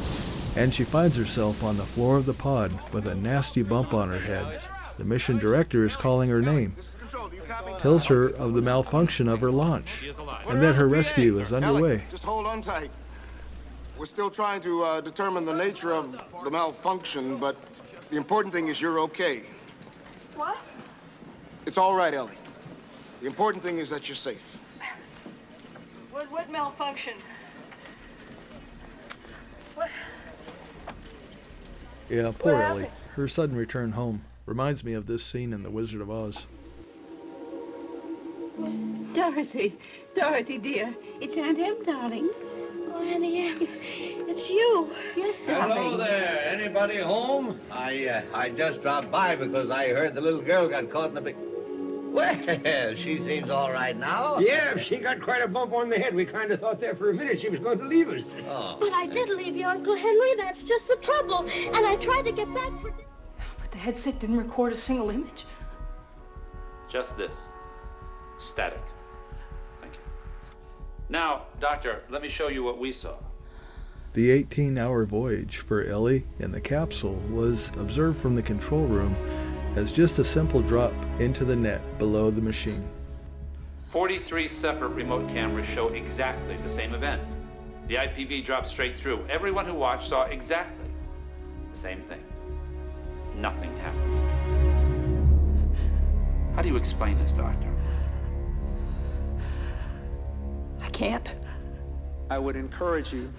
and 0.55 0.73
she 0.73 0.85
finds 0.85 1.17
herself 1.17 1.61
on 1.61 1.75
the 1.75 1.83
floor 1.83 2.15
of 2.15 2.25
the 2.25 2.33
pod 2.33 2.71
with 2.93 3.05
a 3.05 3.13
nasty 3.13 3.63
bump 3.63 3.93
on 3.93 4.07
her 4.07 4.17
head. 4.17 4.61
The 4.97 5.03
mission 5.03 5.37
director 5.37 5.83
is 5.83 5.97
calling 5.97 6.29
her 6.29 6.41
name, 6.41 6.77
tells 7.79 8.05
her 8.05 8.29
of 8.29 8.53
the 8.53 8.61
malfunction 8.61 9.27
of 9.27 9.41
her 9.41 9.51
launch, 9.51 10.05
and 10.47 10.61
that 10.61 10.75
her 10.75 10.87
rescue 10.87 11.37
is 11.39 11.51
underway. 11.51 11.95
Ellie, 11.95 12.03
just 12.09 12.23
hold 12.23 12.45
on 12.45 12.61
tight. 12.61 12.89
We're 13.97 14.05
still 14.05 14.29
trying 14.29 14.61
to 14.61 14.83
uh, 14.83 15.01
determine 15.01 15.43
the 15.43 15.53
nature 15.53 15.91
of 15.91 16.17
the 16.45 16.49
malfunction, 16.49 17.35
but 17.35 17.57
the 18.09 18.15
important 18.15 18.53
thing 18.53 18.69
is 18.69 18.79
you're 18.79 19.01
okay. 19.01 19.41
What? 20.33 20.57
It's 21.65 21.77
all 21.77 21.93
right, 21.93 22.13
Ellie. 22.13 22.37
The 23.19 23.27
important 23.27 23.61
thing 23.61 23.79
is 23.79 23.89
that 23.89 24.07
you're 24.07 24.15
safe. 24.15 24.57
What, 26.17 26.31
what 26.31 26.49
malfunction? 26.49 27.13
What? 29.75 29.87
Yeah, 32.09 32.31
poor 32.39 32.53
What 32.53 32.63
Ellie. 32.63 32.89
Her 33.13 33.27
sudden 33.27 33.55
return 33.55 33.91
home 33.91 34.23
reminds 34.47 34.83
me 34.83 34.93
of 34.93 35.05
this 35.05 35.23
scene 35.23 35.53
in 35.53 35.61
The 35.61 35.69
Wizard 35.69 36.01
of 36.01 36.09
Oz. 36.09 36.47
Dorothy, 39.13 39.77
Dorothy, 40.15 40.57
dear. 40.57 40.91
It's 41.21 41.37
Aunt 41.37 41.59
Em, 41.59 41.83
darling. 41.85 42.31
Oh, 42.91 43.03
Auntie 43.07 43.49
Em, 43.49 43.57
it's 43.61 44.49
you. 44.49 44.89
Yes, 45.15 45.35
darling. 45.45 45.77
Hello 45.77 45.97
there. 45.97 46.45
Anybody 46.47 46.97
home? 46.97 47.61
I 47.69 48.07
uh, 48.07 48.21
I 48.33 48.49
just 48.49 48.81
dropped 48.81 49.11
by 49.11 49.35
because 49.35 49.69
I 49.69 49.89
heard 49.89 50.15
the 50.15 50.21
little 50.21 50.41
girl 50.41 50.67
got 50.67 50.89
caught 50.89 51.09
in 51.09 51.13
the 51.13 51.21
big... 51.21 51.35
Well, 52.17 52.95
she 52.95 53.19
seems 53.19 53.51
all 53.51 53.71
right 53.71 53.95
now. 53.95 54.39
Yeah, 54.39 54.79
she 54.79 54.97
got 54.97 55.21
quite 55.21 55.43
a 55.43 55.47
bump 55.47 55.71
on 55.71 55.87
the 55.87 55.99
head. 55.99 56.15
We 56.15 56.25
kind 56.25 56.51
of 56.51 56.59
thought 56.59 56.79
there 56.79 56.95
for 56.95 57.11
a 57.11 57.13
minute 57.13 57.39
she 57.39 57.49
was 57.49 57.59
going 57.59 57.77
to 57.77 57.85
leave 57.85 58.09
us. 58.09 58.23
Oh. 58.49 58.77
But 58.79 58.91
I 58.91 59.05
did 59.05 59.29
leave 59.29 59.55
you, 59.55 59.67
Uncle 59.67 59.95
Henry. 59.95 60.35
That's 60.35 60.63
just 60.63 60.87
the 60.87 60.95
trouble. 60.95 61.47
And 61.47 61.85
I 61.85 61.95
tried 61.97 62.23
to 62.23 62.31
get 62.31 62.51
back 62.55 62.71
for... 62.81 62.91
But 63.61 63.71
the 63.71 63.77
headset 63.77 64.19
didn't 64.19 64.37
record 64.37 64.73
a 64.73 64.75
single 64.75 65.11
image. 65.11 65.45
Just 66.89 67.15
this. 67.17 67.35
Static. 68.39 68.81
Thank 69.79 69.93
you. 69.93 69.99
Now, 71.09 71.43
Doctor, 71.59 72.01
let 72.09 72.23
me 72.23 72.29
show 72.29 72.47
you 72.47 72.63
what 72.63 72.79
we 72.79 72.93
saw. 72.93 73.13
The 74.13 74.31
18 74.31 74.79
hour 74.79 75.05
voyage 75.05 75.57
for 75.57 75.83
Ellie 75.83 76.25
in 76.39 76.51
the 76.51 76.61
capsule 76.61 77.21
was 77.29 77.71
observed 77.77 78.19
from 78.19 78.33
the 78.33 78.41
control 78.41 78.87
room 78.87 79.15
as 79.77 79.91
just 79.91 80.17
a 80.17 80.23
simple 80.23 80.59
drop 80.59 80.91
into 81.19 81.45
the 81.45 81.55
net 81.55 81.79
below 81.99 82.31
the 82.31 82.41
machine. 82.41 82.83
43 83.91 84.47
separate 84.47 84.89
remote 84.89 85.29
cameras 85.29 85.67
show 85.67 85.89
exactly 85.89 86.57
the 86.63 86.69
same 86.69 86.95
event. 86.95 87.21
The 87.87 87.93
IPV 87.95 88.43
dropped 88.43 88.69
straight 88.69 88.97
through. 88.97 89.23
Everyone 89.29 89.67
who 89.67 89.75
watched 89.75 90.09
saw 90.09 90.23
exactly 90.23 90.89
the 91.71 91.77
same 91.77 92.01
thing. 92.09 92.23
Nothing 93.35 93.77
happened. 93.77 94.19
How 96.55 96.63
do 96.63 96.69
you 96.69 96.75
explain 96.75 97.19
this, 97.19 97.31
Doctor? 97.31 97.71
I 100.81 100.89
can't. 100.89 101.35
I 102.31 102.39
would 102.39 102.55
encourage 102.55 103.13
you 103.13 103.31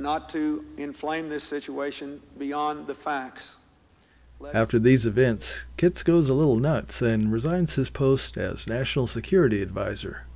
not 0.00 0.28
to 0.30 0.64
inflame 0.76 1.28
this 1.28 1.44
situation 1.44 2.20
beyond 2.36 2.88
the 2.88 2.96
facts. 2.96 3.54
After 4.52 4.78
these 4.78 5.06
events, 5.06 5.64
Kitz 5.76 6.04
goes 6.04 6.28
a 6.28 6.34
little 6.34 6.56
nuts 6.56 7.02
and 7.02 7.32
resigns 7.32 7.74
his 7.74 7.90
post 7.90 8.36
as 8.36 8.66
National 8.66 9.06
Security 9.06 9.62
Advisor. 9.62 10.26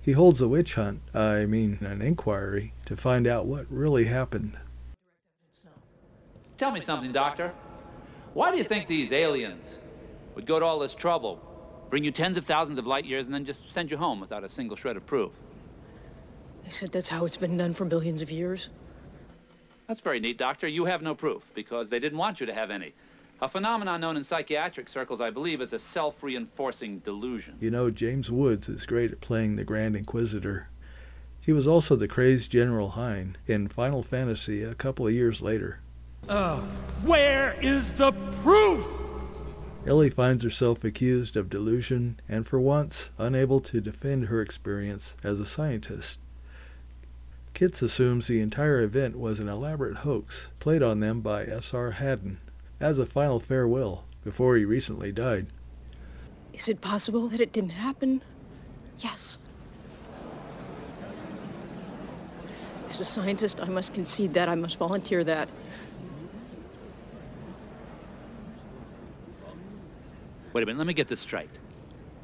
He 0.00 0.12
holds 0.12 0.40
a 0.40 0.48
witch 0.48 0.74
hunt, 0.74 1.00
I 1.14 1.46
mean 1.46 1.78
an 1.80 2.02
inquiry, 2.02 2.72
to 2.86 2.96
find 2.96 3.26
out 3.26 3.46
what 3.46 3.66
really 3.70 4.06
happened. 4.06 4.56
Tell 6.58 6.72
me 6.72 6.80
something, 6.80 7.12
Doctor. 7.12 7.52
Why 8.34 8.50
do 8.50 8.56
you 8.56 8.64
think 8.64 8.86
these 8.86 9.12
aliens 9.12 9.78
would 10.34 10.46
go 10.46 10.58
to 10.58 10.64
all 10.64 10.78
this 10.78 10.94
trouble, 10.94 11.40
bring 11.90 12.04
you 12.04 12.10
tens 12.10 12.36
of 12.36 12.44
thousands 12.44 12.78
of 12.78 12.86
light 12.86 13.04
years, 13.04 13.26
and 13.26 13.34
then 13.34 13.44
just 13.44 13.72
send 13.72 13.90
you 13.90 13.96
home 13.96 14.20
without 14.20 14.44
a 14.44 14.48
single 14.48 14.76
shred 14.76 14.96
of 14.96 15.06
proof? 15.06 15.30
They 16.64 16.70
said 16.70 16.92
that's 16.92 17.08
how 17.08 17.24
it's 17.24 17.36
been 17.36 17.56
done 17.56 17.74
for 17.74 17.84
billions 17.84 18.22
of 18.22 18.30
years. 18.30 18.68
That's 19.92 20.00
very 20.00 20.20
neat, 20.20 20.38
Doctor. 20.38 20.66
You 20.66 20.86
have 20.86 21.02
no 21.02 21.14
proof, 21.14 21.42
because 21.54 21.90
they 21.90 22.00
didn't 22.00 22.16
want 22.16 22.40
you 22.40 22.46
to 22.46 22.54
have 22.54 22.70
any. 22.70 22.94
A 23.42 23.48
phenomenon 23.48 24.00
known 24.00 24.16
in 24.16 24.24
psychiatric 24.24 24.88
circles, 24.88 25.20
I 25.20 25.28
believe, 25.28 25.60
as 25.60 25.74
a 25.74 25.78
self-reinforcing 25.78 27.00
delusion. 27.00 27.58
You 27.60 27.70
know, 27.70 27.90
James 27.90 28.30
Woods 28.30 28.70
is 28.70 28.86
great 28.86 29.12
at 29.12 29.20
playing 29.20 29.56
the 29.56 29.64
Grand 29.64 29.94
Inquisitor. 29.94 30.70
He 31.42 31.52
was 31.52 31.66
also 31.66 31.94
the 31.94 32.08
crazed 32.08 32.50
General 32.50 32.92
Hein 32.92 33.36
in 33.46 33.68
Final 33.68 34.02
Fantasy 34.02 34.62
a 34.62 34.74
couple 34.74 35.06
of 35.06 35.12
years 35.12 35.42
later. 35.42 35.80
Uh, 36.26 36.62
where 37.04 37.54
is 37.60 37.92
the 37.92 38.12
proof? 38.42 38.88
Ellie 39.86 40.08
finds 40.08 40.42
herself 40.42 40.84
accused 40.84 41.36
of 41.36 41.50
delusion 41.50 42.18
and, 42.30 42.46
for 42.46 42.58
once, 42.58 43.10
unable 43.18 43.60
to 43.60 43.82
defend 43.82 44.28
her 44.28 44.40
experience 44.40 45.14
as 45.22 45.38
a 45.38 45.44
scientist. 45.44 46.18
Kitz 47.54 47.82
assumes 47.82 48.26
the 48.26 48.40
entire 48.40 48.80
event 48.80 49.18
was 49.18 49.38
an 49.38 49.48
elaborate 49.48 49.98
hoax 49.98 50.50
played 50.58 50.82
on 50.82 51.00
them 51.00 51.20
by 51.20 51.44
S.R. 51.44 51.92
Haddon 51.92 52.40
as 52.80 52.98
a 52.98 53.06
final 53.06 53.38
farewell 53.38 54.04
before 54.24 54.56
he 54.56 54.64
recently 54.64 55.12
died. 55.12 55.48
Is 56.52 56.68
it 56.68 56.80
possible 56.80 57.28
that 57.28 57.40
it 57.40 57.52
didn't 57.52 57.70
happen? 57.70 58.22
Yes. 58.98 59.38
As 62.90 63.00
a 63.00 63.04
scientist, 63.04 63.60
I 63.60 63.66
must 63.66 63.94
concede 63.94 64.34
that. 64.34 64.48
I 64.48 64.54
must 64.54 64.76
volunteer 64.76 65.24
that. 65.24 65.48
Wait 70.52 70.62
a 70.62 70.66
minute, 70.66 70.78
let 70.78 70.86
me 70.86 70.92
get 70.92 71.08
this 71.08 71.20
straight. 71.20 71.48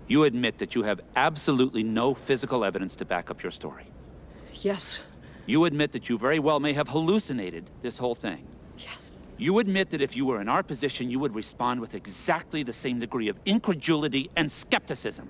You 0.06 0.24
admit 0.24 0.58
that 0.58 0.74
you 0.74 0.82
have 0.82 1.00
absolutely 1.16 1.82
no 1.82 2.14
physical 2.14 2.64
evidence 2.64 2.96
to 2.96 3.04
back 3.04 3.30
up 3.30 3.42
your 3.42 3.52
story. 3.52 3.86
Yes. 4.54 5.00
You 5.48 5.64
admit 5.64 5.92
that 5.92 6.10
you 6.10 6.18
very 6.18 6.38
well 6.38 6.60
may 6.60 6.74
have 6.74 6.88
hallucinated 6.88 7.70
this 7.80 7.96
whole 7.96 8.14
thing. 8.14 8.46
Yes. 8.76 9.12
You 9.38 9.60
admit 9.60 9.88
that 9.90 10.02
if 10.02 10.14
you 10.14 10.26
were 10.26 10.42
in 10.42 10.48
our 10.48 10.62
position, 10.62 11.10
you 11.10 11.18
would 11.20 11.34
respond 11.34 11.80
with 11.80 11.94
exactly 11.94 12.62
the 12.62 12.72
same 12.72 13.00
degree 13.00 13.30
of 13.30 13.38
incredulity 13.46 14.30
and 14.36 14.52
skepticism. 14.52 15.26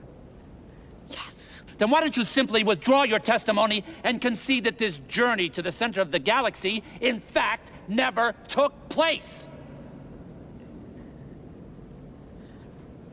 Yes. 1.08 1.62
Then 1.78 1.90
why 1.90 2.00
don't 2.00 2.16
you 2.16 2.24
simply 2.24 2.64
withdraw 2.64 3.04
your 3.04 3.20
testimony 3.20 3.84
and 4.02 4.20
concede 4.20 4.64
that 4.64 4.76
this 4.76 4.98
journey 5.06 5.48
to 5.50 5.62
the 5.62 5.70
center 5.70 6.00
of 6.00 6.10
the 6.10 6.18
galaxy, 6.18 6.82
in 7.00 7.20
fact, 7.20 7.70
never 7.86 8.34
took 8.48 8.88
place? 8.88 9.46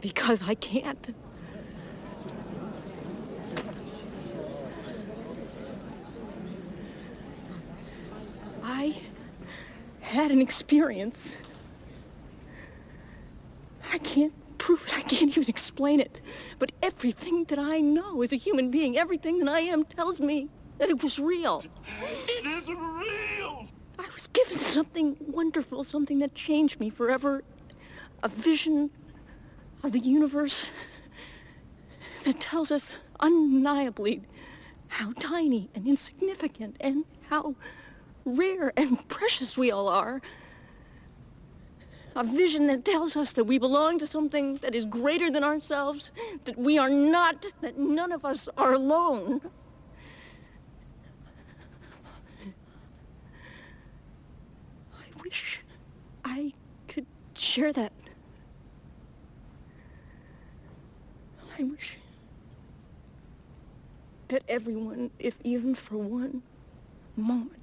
Because 0.01 0.41
I 0.41 0.55
can't. 0.55 1.13
I 8.67 8.95
had 10.15 10.31
an 10.31 10.41
experience. 10.41 11.35
I 13.91 13.97
can't 13.97 14.33
prove 14.57 14.81
it. 14.87 14.97
I 14.97 15.01
can't 15.01 15.29
even 15.37 15.49
explain 15.49 15.99
it. 15.99 16.21
But 16.57 16.71
everything 16.81 17.43
that 17.45 17.59
I 17.59 17.81
know 17.81 18.21
as 18.21 18.31
a 18.31 18.37
human 18.37 18.71
being, 18.71 18.97
everything 18.97 19.39
that 19.39 19.49
I 19.49 19.59
am 19.59 19.83
tells 19.83 20.21
me 20.21 20.47
that 20.77 20.89
it 20.89 21.03
was 21.03 21.19
real. 21.19 21.61
It 22.27 22.45
isn't 22.45 22.77
real! 22.77 23.67
I 23.99 24.07
was 24.13 24.27
given 24.27 24.57
something 24.57 25.17
wonderful, 25.19 25.83
something 25.83 26.19
that 26.19 26.33
changed 26.33 26.79
me 26.79 26.89
forever. 26.89 27.43
A 28.23 28.29
vision 28.29 28.89
of 29.83 29.91
the 29.91 29.99
universe 29.99 30.71
that 32.23 32.39
tells 32.39 32.71
us 32.71 32.95
undeniably 33.19 34.21
how 34.87 35.11
tiny 35.19 35.69
and 35.75 35.85
insignificant 35.85 36.77
and 36.79 37.03
how 37.29 37.55
rare 38.25 38.73
and 38.75 39.07
precious 39.07 39.57
we 39.57 39.71
all 39.71 39.87
are. 39.87 40.21
A 42.15 42.23
vision 42.23 42.67
that 42.67 42.85
tells 42.85 43.15
us 43.17 43.33
that 43.33 43.43
we 43.43 43.57
belong 43.59 43.99
to 43.99 44.07
something 44.07 44.55
that 44.57 44.73
is 44.73 44.85
greater 44.85 45.29
than 45.29 45.43
ourselves, 45.43 46.11
that 46.45 46.57
we 46.57 46.77
are 46.77 46.89
not, 46.89 47.45
that 47.61 47.77
none 47.77 48.11
of 48.11 48.23
us 48.23 48.47
are 48.57 48.73
alone. 48.73 49.41
I 54.93 55.23
wish 55.23 55.61
I 56.23 56.53
could 56.87 57.05
share 57.37 57.73
that. 57.73 57.91
I 61.59 61.63
wish 61.63 61.97
that 64.29 64.43
everyone, 64.47 65.11
if 65.19 65.37
even 65.43 65.75
for 65.75 65.97
one 65.97 66.41
moment, 67.17 67.59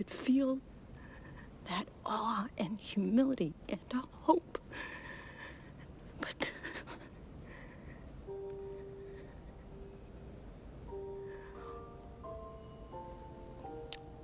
could 0.00 0.08
feel 0.08 0.58
that 1.68 1.86
awe 2.06 2.46
and 2.56 2.78
humility 2.78 3.52
and 3.68 3.78
hope. 3.92 4.58
But 6.18 6.50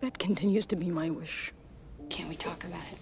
that 0.00 0.18
continues 0.18 0.64
to 0.64 0.76
be 0.76 0.86
my 0.86 1.10
wish. 1.10 1.52
Can't 2.08 2.30
we 2.30 2.36
talk 2.36 2.64
about 2.64 2.80
it? 2.90 2.98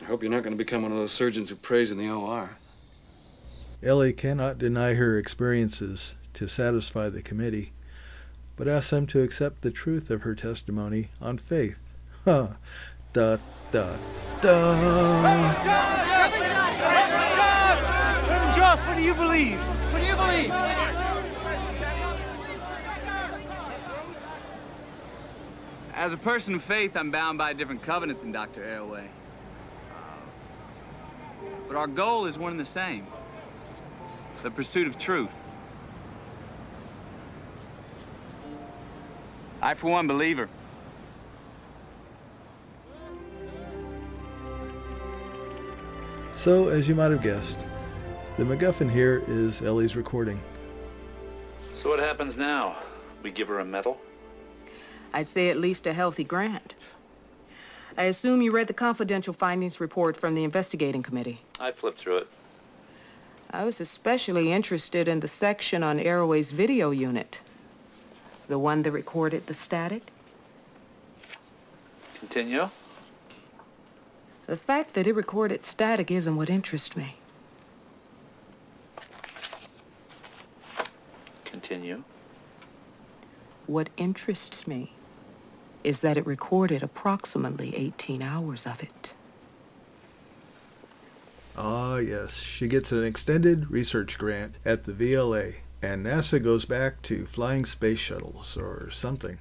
I 0.00 0.06
hope 0.06 0.22
you're 0.22 0.32
not 0.32 0.42
going 0.42 0.54
to 0.54 0.64
become 0.64 0.84
one 0.84 0.92
of 0.92 0.98
those 0.98 1.12
surgeons 1.12 1.50
who 1.50 1.56
prays 1.56 1.92
in 1.92 1.98
the 1.98 2.08
OR. 2.08 2.56
Ellie 3.82 4.14
cannot 4.14 4.56
deny 4.56 4.94
her 4.94 5.18
experiences 5.18 6.14
to 6.32 6.48
satisfy 6.48 7.10
the 7.10 7.20
committee, 7.20 7.74
but 8.56 8.68
asks 8.68 8.90
them 8.90 9.06
to 9.08 9.22
accept 9.22 9.62
the 9.62 9.70
truth 9.70 10.10
of 10.10 10.22
her 10.22 10.34
testimony 10.34 11.08
on 11.20 11.38
faith. 11.38 11.78
Huh. 12.24 12.50
Da, 13.12 13.38
da, 13.72 13.96
da. 14.40 14.76
Joss, 18.54 18.80
what 18.82 18.96
do 18.96 19.02
you 19.02 19.14
believe? 19.14 19.58
What 19.58 19.98
do 19.98 20.06
you 20.06 20.14
believe? 20.14 20.52
As 25.94 26.12
a 26.12 26.16
person 26.16 26.54
of 26.54 26.62
faith, 26.62 26.96
I'm 26.96 27.10
bound 27.10 27.38
by 27.38 27.50
a 27.50 27.54
different 27.54 27.82
covenant 27.82 28.20
than 28.20 28.30
Dr. 28.30 28.62
Arroway. 28.62 29.08
But 31.66 31.76
our 31.76 31.86
goal 31.86 32.26
is 32.26 32.38
one 32.38 32.52
and 32.52 32.60
the 32.60 32.64
same. 32.64 33.06
The 34.42 34.50
pursuit 34.50 34.86
of 34.86 34.98
truth. 34.98 35.34
I, 39.62 39.74
for 39.74 39.92
one, 39.92 40.08
believe 40.08 40.38
her. 40.38 40.48
So, 46.34 46.68
as 46.68 46.88
you 46.88 46.96
might 46.96 47.12
have 47.12 47.22
guessed, 47.22 47.64
the 48.36 48.42
MacGuffin 48.42 48.90
here 48.90 49.22
is 49.28 49.62
Ellie's 49.62 49.94
recording. 49.94 50.40
So 51.76 51.88
what 51.88 52.00
happens 52.00 52.36
now? 52.36 52.76
We 53.22 53.30
give 53.30 53.46
her 53.46 53.60
a 53.60 53.64
medal? 53.64 54.00
I'd 55.12 55.28
say 55.28 55.48
at 55.50 55.58
least 55.58 55.86
a 55.86 55.92
healthy 55.92 56.24
grant. 56.24 56.74
I 57.96 58.04
assume 58.04 58.42
you 58.42 58.50
read 58.50 58.66
the 58.66 58.74
confidential 58.74 59.34
findings 59.34 59.78
report 59.78 60.16
from 60.16 60.34
the 60.34 60.42
investigating 60.42 61.02
committee. 61.02 61.42
I 61.60 61.70
flipped 61.70 61.98
through 61.98 62.18
it. 62.18 62.28
I 63.50 63.64
was 63.64 63.80
especially 63.80 64.50
interested 64.50 65.06
in 65.06 65.20
the 65.20 65.28
section 65.28 65.82
on 65.82 66.00
Arroway's 66.00 66.50
video 66.50 66.90
unit. 66.90 67.38
The 68.48 68.58
one 68.58 68.82
that 68.82 68.92
recorded 68.92 69.46
the 69.46 69.54
static. 69.54 70.02
Continue. 72.18 72.70
The 74.46 74.56
fact 74.56 74.94
that 74.94 75.06
it 75.06 75.14
recorded 75.14 75.64
static 75.64 76.10
isn't 76.10 76.36
what 76.36 76.50
interests 76.50 76.96
me. 76.96 77.16
Continue. 81.44 82.02
What 83.66 83.90
interests 83.96 84.66
me 84.66 84.92
is 85.84 86.00
that 86.00 86.16
it 86.16 86.26
recorded 86.26 86.82
approximately 86.82 87.74
18 87.76 88.22
hours 88.22 88.66
of 88.66 88.82
it. 88.82 89.14
Ah, 91.56 91.96
yes, 91.98 92.40
she 92.40 92.66
gets 92.66 92.92
an 92.92 93.04
extended 93.04 93.70
research 93.70 94.18
grant 94.18 94.56
at 94.64 94.84
the 94.84 94.92
VLA, 94.92 95.56
and 95.82 96.06
NASA 96.06 96.42
goes 96.42 96.64
back 96.64 97.02
to 97.02 97.26
flying 97.26 97.64
space 97.64 97.98
shuttles 97.98 98.56
or 98.56 98.88
something. 98.90 99.38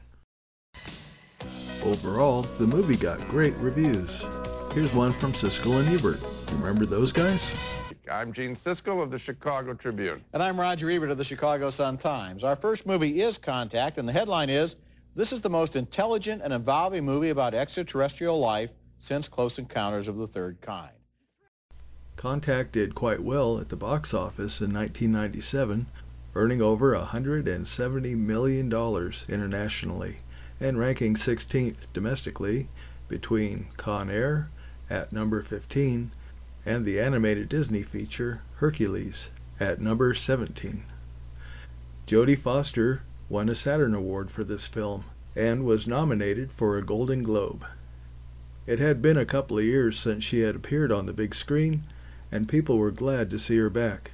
Overall, 1.85 2.41
the 2.41 2.67
movie 2.67 2.95
got 2.95 3.19
great 3.29 3.55
reviews. 3.57 4.25
Here's 4.73 4.93
one 4.93 5.13
from 5.13 5.33
Siskel 5.33 5.79
and 5.79 5.89
Ebert. 5.89 6.19
Remember 6.59 6.85
those 6.85 7.11
guys? 7.11 7.53
I'm 8.11 8.33
Gene 8.33 8.55
Siskel 8.55 9.01
of 9.01 9.11
the 9.11 9.19
Chicago 9.19 9.73
Tribune. 9.73 10.23
And 10.33 10.43
I'm 10.43 10.59
Roger 10.59 10.89
Ebert 10.89 11.11
of 11.11 11.17
the 11.17 11.23
Chicago 11.23 11.69
Sun-Times. 11.69 12.43
Our 12.43 12.55
first 12.55 12.85
movie 12.85 13.21
is 13.21 13.37
Contact, 13.37 13.97
and 13.97 14.07
the 14.07 14.13
headline 14.13 14.49
is, 14.49 14.75
This 15.15 15.31
is 15.33 15.41
the 15.41 15.49
most 15.49 15.75
intelligent 15.75 16.41
and 16.43 16.53
involving 16.53 17.05
movie 17.05 17.29
about 17.29 17.53
extraterrestrial 17.53 18.39
life 18.39 18.71
since 18.99 19.27
Close 19.27 19.59
Encounters 19.59 20.07
of 20.07 20.17
the 20.17 20.27
Third 20.27 20.61
Kind. 20.61 20.91
Contact 22.15 22.71
did 22.73 22.93
quite 22.93 23.23
well 23.23 23.59
at 23.59 23.69
the 23.69 23.75
box 23.75 24.13
office 24.13 24.61
in 24.61 24.71
1997, 24.73 25.87
earning 26.35 26.61
over 26.61 26.95
$170 26.95 28.17
million 28.17 28.71
internationally 29.29 30.17
and 30.59 30.79
ranking 30.79 31.15
16th 31.15 31.87
domestically 31.93 32.69
between 33.07 33.67
Con 33.77 34.09
Air 34.09 34.49
at 34.89 35.11
number 35.11 35.41
15 35.41 36.11
and 36.65 36.85
the 36.85 36.99
animated 36.99 37.49
Disney 37.49 37.81
feature 37.81 38.43
Hercules 38.55 39.31
at 39.59 39.81
number 39.81 40.13
17. 40.13 40.83
Jodie 42.07 42.37
Foster 42.37 43.03
won 43.29 43.49
a 43.49 43.55
Saturn 43.55 43.93
Award 43.93 44.31
for 44.31 44.43
this 44.43 44.67
film 44.67 45.05
and 45.35 45.65
was 45.65 45.87
nominated 45.87 46.51
for 46.51 46.77
a 46.77 46.83
Golden 46.83 47.23
Globe. 47.23 47.65
It 48.67 48.79
had 48.79 49.01
been 49.01 49.17
a 49.17 49.25
couple 49.25 49.57
of 49.57 49.65
years 49.65 49.97
since 49.97 50.23
she 50.23 50.41
had 50.41 50.55
appeared 50.55 50.91
on 50.91 51.05
the 51.05 51.13
big 51.13 51.33
screen, 51.33 51.83
and 52.31 52.47
people 52.47 52.77
were 52.77 52.91
glad 52.91 53.29
to 53.29 53.39
see 53.39 53.57
her 53.57 53.69
back. 53.69 54.11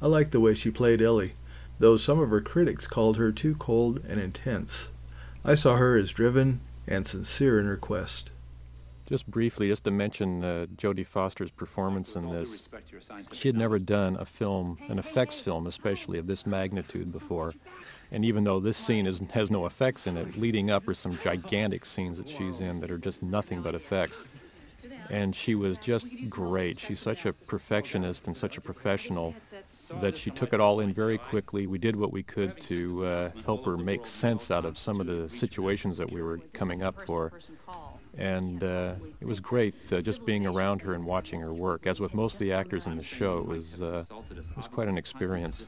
I 0.00 0.06
liked 0.08 0.32
the 0.32 0.40
way 0.40 0.54
she 0.54 0.70
played 0.70 1.00
Ellie, 1.00 1.32
though 1.78 1.96
some 1.96 2.18
of 2.20 2.30
her 2.30 2.40
critics 2.40 2.86
called 2.86 3.16
her 3.16 3.32
too 3.32 3.54
cold 3.54 4.02
and 4.06 4.20
intense. 4.20 4.90
I 5.44 5.54
saw 5.54 5.76
her 5.76 5.96
as 5.96 6.12
driven 6.12 6.60
and 6.86 7.06
sincere 7.06 7.58
in 7.58 7.66
her 7.66 7.76
quest. 7.76 8.30
Just 9.06 9.30
briefly, 9.30 9.68
just 9.68 9.84
to 9.84 9.92
mention 9.92 10.42
uh, 10.42 10.66
Jodie 10.76 11.06
Foster's 11.06 11.52
performance 11.52 12.16
in 12.16 12.28
this. 12.30 12.68
She 13.32 13.48
had 13.48 13.56
never 13.56 13.78
done 13.78 14.16
a 14.16 14.24
film, 14.24 14.78
an 14.88 14.98
effects 14.98 15.40
film 15.40 15.66
especially, 15.66 16.18
of 16.18 16.26
this 16.26 16.44
magnitude 16.44 17.12
before. 17.12 17.54
And 18.10 18.24
even 18.24 18.44
though 18.44 18.58
this 18.58 18.76
scene 18.76 19.06
is, 19.06 19.22
has 19.32 19.50
no 19.50 19.64
effects 19.64 20.06
in 20.08 20.16
it, 20.16 20.36
leading 20.36 20.70
up 20.70 20.88
are 20.88 20.94
some 20.94 21.16
gigantic 21.18 21.86
scenes 21.86 22.18
that 22.18 22.28
she's 22.28 22.60
in 22.60 22.80
that 22.80 22.90
are 22.90 22.98
just 22.98 23.22
nothing 23.22 23.62
but 23.62 23.76
effects. 23.76 24.24
And 25.10 25.34
she 25.34 25.54
was 25.54 25.78
just 25.78 26.06
great. 26.28 26.80
She's 26.80 27.00
such 27.00 27.26
a 27.26 27.32
perfectionist 27.32 28.26
and 28.26 28.36
such 28.36 28.56
a 28.56 28.60
professional 28.60 29.34
that 30.00 30.16
she 30.16 30.30
took 30.30 30.52
it 30.52 30.60
all 30.60 30.80
in 30.80 30.92
very 30.92 31.18
quickly. 31.18 31.66
We 31.66 31.78
did 31.78 31.96
what 31.96 32.12
we 32.12 32.22
could 32.22 32.60
to 32.62 33.04
uh, 33.04 33.30
help 33.44 33.64
her 33.66 33.76
make 33.76 34.06
sense 34.06 34.50
out 34.50 34.64
of 34.64 34.76
some 34.76 35.00
of 35.00 35.06
the 35.06 35.28
situations 35.28 35.96
that 35.98 36.10
we 36.10 36.22
were 36.22 36.38
coming 36.52 36.82
up 36.82 37.02
for. 37.06 37.32
And 38.18 38.64
uh, 38.64 38.94
it 39.20 39.26
was 39.26 39.40
great 39.40 39.74
uh, 39.92 40.00
just 40.00 40.24
being 40.24 40.46
around 40.46 40.80
her 40.82 40.94
and 40.94 41.04
watching 41.04 41.40
her 41.40 41.52
work. 41.52 41.86
As 41.86 42.00
with 42.00 42.14
most 42.14 42.34
of 42.34 42.40
the 42.40 42.52
actors 42.52 42.86
in 42.86 42.96
the 42.96 43.04
show, 43.04 43.38
it 43.38 43.46
was, 43.46 43.82
uh, 43.82 44.04
it 44.30 44.56
was 44.56 44.68
quite 44.68 44.88
an 44.88 44.96
experience. 44.96 45.66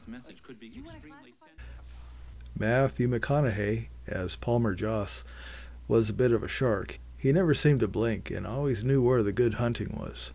Matthew 2.57 3.07
McConaughey, 3.07 3.87
as 4.07 4.35
Palmer 4.35 4.73
Joss, 4.73 5.23
was 5.87 6.09
a 6.09 6.13
bit 6.13 6.31
of 6.31 6.43
a 6.43 6.47
shark. 6.47 6.99
He 7.19 7.33
never 7.33 7.53
seemed 7.53 7.81
to 7.81 7.87
blink 7.89 8.31
and 8.31 8.47
always 8.47 8.81
knew 8.81 9.03
where 9.03 9.21
the 9.21 9.33
good 9.33 9.55
hunting 9.55 9.93
was. 9.99 10.31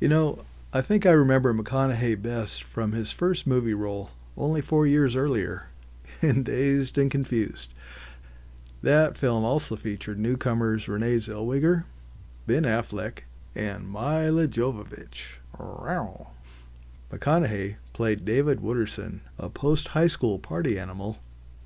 You 0.00 0.08
know, 0.08 0.44
I 0.72 0.80
think 0.80 1.06
I 1.06 1.12
remember 1.12 1.54
McConaughey 1.54 2.20
best 2.20 2.64
from 2.64 2.92
his 2.92 3.12
first 3.12 3.46
movie 3.46 3.74
role, 3.74 4.10
only 4.36 4.60
four 4.60 4.88
years 4.88 5.14
earlier, 5.14 5.68
in 6.20 6.42
Dazed 6.42 6.98
and 6.98 7.08
Confused. 7.08 7.72
That 8.82 9.16
film 9.16 9.44
also 9.44 9.76
featured 9.76 10.18
newcomers 10.18 10.88
Renee 10.88 11.18
Zellweger, 11.18 11.84
Ben 12.48 12.64
Affleck, 12.64 13.20
and 13.54 13.92
Milla 13.92 14.48
Jovovich. 14.48 15.36
McConaughey 17.12 17.76
played 17.92 18.24
David 18.24 18.60
Wooderson, 18.60 19.20
a 19.38 19.48
post-high 19.48 20.08
school 20.08 20.40
party 20.40 20.76
animal, 20.76 21.18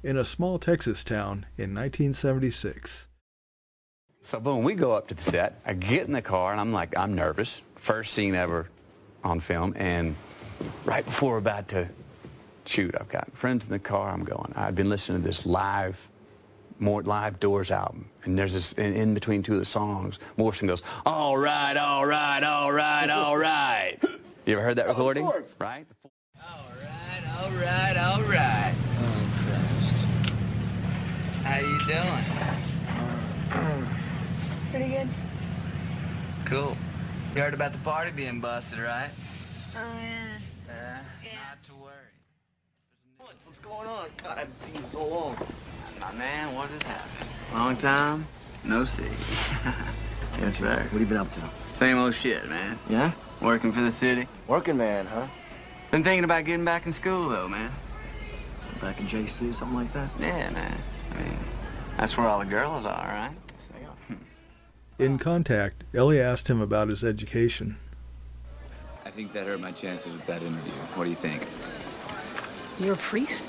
in 0.02 0.18
a 0.18 0.24
small 0.26 0.58
Texas 0.58 1.02
town 1.02 1.46
in 1.56 1.74
1976. 1.74 3.06
So 4.26 4.40
boom, 4.40 4.64
we 4.64 4.72
go 4.74 4.92
up 4.92 5.08
to 5.08 5.14
the 5.14 5.22
set. 5.22 5.60
I 5.66 5.74
get 5.74 6.06
in 6.06 6.12
the 6.12 6.22
car 6.22 6.52
and 6.52 6.58
I'm 6.58 6.72
like, 6.72 6.96
I'm 6.96 7.14
nervous. 7.14 7.60
First 7.76 8.14
scene 8.14 8.34
ever, 8.34 8.70
on 9.22 9.38
film, 9.38 9.74
and 9.76 10.16
right 10.86 11.04
before 11.04 11.32
we're 11.32 11.38
about 11.38 11.68
to 11.68 11.90
shoot, 12.64 12.94
I've 12.98 13.10
got 13.10 13.30
friends 13.36 13.66
in 13.66 13.70
the 13.70 13.78
car. 13.78 14.08
I'm 14.08 14.24
going. 14.24 14.50
I've 14.56 14.74
been 14.74 14.88
listening 14.88 15.20
to 15.20 15.28
this 15.28 15.44
live, 15.44 16.08
more 16.78 17.02
live 17.02 17.38
Doors 17.38 17.70
album, 17.70 18.08
and 18.24 18.38
there's 18.38 18.54
this 18.54 18.72
in, 18.72 18.94
in 18.94 19.12
between 19.12 19.42
two 19.42 19.52
of 19.52 19.58
the 19.58 19.66
songs. 19.66 20.18
Morrison 20.38 20.68
goes, 20.68 20.82
"All 21.04 21.36
right, 21.36 21.76
all 21.76 22.06
right, 22.06 22.42
all 22.42 22.72
right, 22.72 23.10
all 23.10 23.36
right." 23.36 23.98
You 24.46 24.54
ever 24.54 24.62
heard 24.62 24.76
that 24.76 24.88
recording? 24.88 25.26
Right. 25.26 25.86
All 26.42 26.70
right, 26.80 27.42
all 27.42 27.50
right, 27.50 27.96
all 27.98 28.22
right. 28.22 28.74
Oh, 29.00 29.28
Christ. 29.44 29.96
How 31.44 31.58
you 31.60 31.78
doing? 33.74 33.84
Pretty 34.74 34.90
good. 34.90 35.08
Cool. 36.46 36.76
You 37.36 37.42
heard 37.42 37.54
about 37.54 37.72
the 37.72 37.78
party 37.78 38.10
being 38.10 38.40
busted, 38.40 38.80
right? 38.80 39.08
Oh, 39.76 39.78
yeah. 40.02 40.38
Uh, 40.68 40.98
Not 41.48 41.62
to 41.62 41.74
worry. 41.74 43.28
What's 43.44 43.60
going 43.60 43.86
on? 43.86 44.08
God, 44.20 44.36
I 44.36 44.40
haven't 44.40 44.62
seen 44.64 44.74
you 44.74 44.80
in 44.80 44.90
so 44.90 45.06
long. 45.06 45.36
My 46.00 46.10
man, 46.14 46.56
what 46.56 46.68
has 46.70 46.82
happened? 46.82 47.30
Long 47.54 47.76
time, 47.76 48.26
no 48.64 48.84
see. 48.84 49.04
yes, 50.40 50.58
sir. 50.58 50.74
What 50.74 50.90
have 50.90 51.00
you 51.00 51.06
been 51.06 51.18
up 51.18 51.32
to? 51.34 51.50
Same 51.72 51.96
old 51.96 52.16
shit, 52.16 52.48
man. 52.48 52.76
Yeah? 52.88 53.12
Working 53.40 53.70
for 53.70 53.80
the 53.80 53.92
city. 53.92 54.26
Working 54.48 54.76
man, 54.76 55.06
huh? 55.06 55.28
Been 55.92 56.02
thinking 56.02 56.24
about 56.24 56.44
getting 56.46 56.64
back 56.64 56.84
in 56.84 56.92
school, 56.92 57.28
though, 57.28 57.46
man. 57.46 57.70
Back 58.80 58.98
in 58.98 59.06
JC, 59.06 59.50
or 59.50 59.52
something 59.52 59.76
like 59.76 59.92
that? 59.92 60.10
Yeah, 60.18 60.50
man. 60.50 60.76
I 61.12 61.22
mean, 61.22 61.38
that's 61.96 62.18
where 62.18 62.26
all 62.26 62.40
the 62.40 62.44
girls 62.44 62.84
are, 62.84 63.06
right? 63.06 63.30
In 64.97 65.18
Contact, 65.18 65.82
Ellie 65.92 66.20
asked 66.20 66.47
him 66.49 66.61
about 66.61 66.88
his 66.88 67.03
education. 67.03 67.78
I 69.05 69.11
think 69.11 69.32
that 69.32 69.45
hurt 69.45 69.61
my 69.61 69.72
chances 69.72 70.12
with 70.12 70.24
that 70.26 70.40
interview. 70.40 70.72
What 70.95 71.05
do 71.05 71.11
you 71.11 71.16
think? 71.16 71.49
You're 72.78 72.95
a 72.95 72.97
priest? 72.97 73.49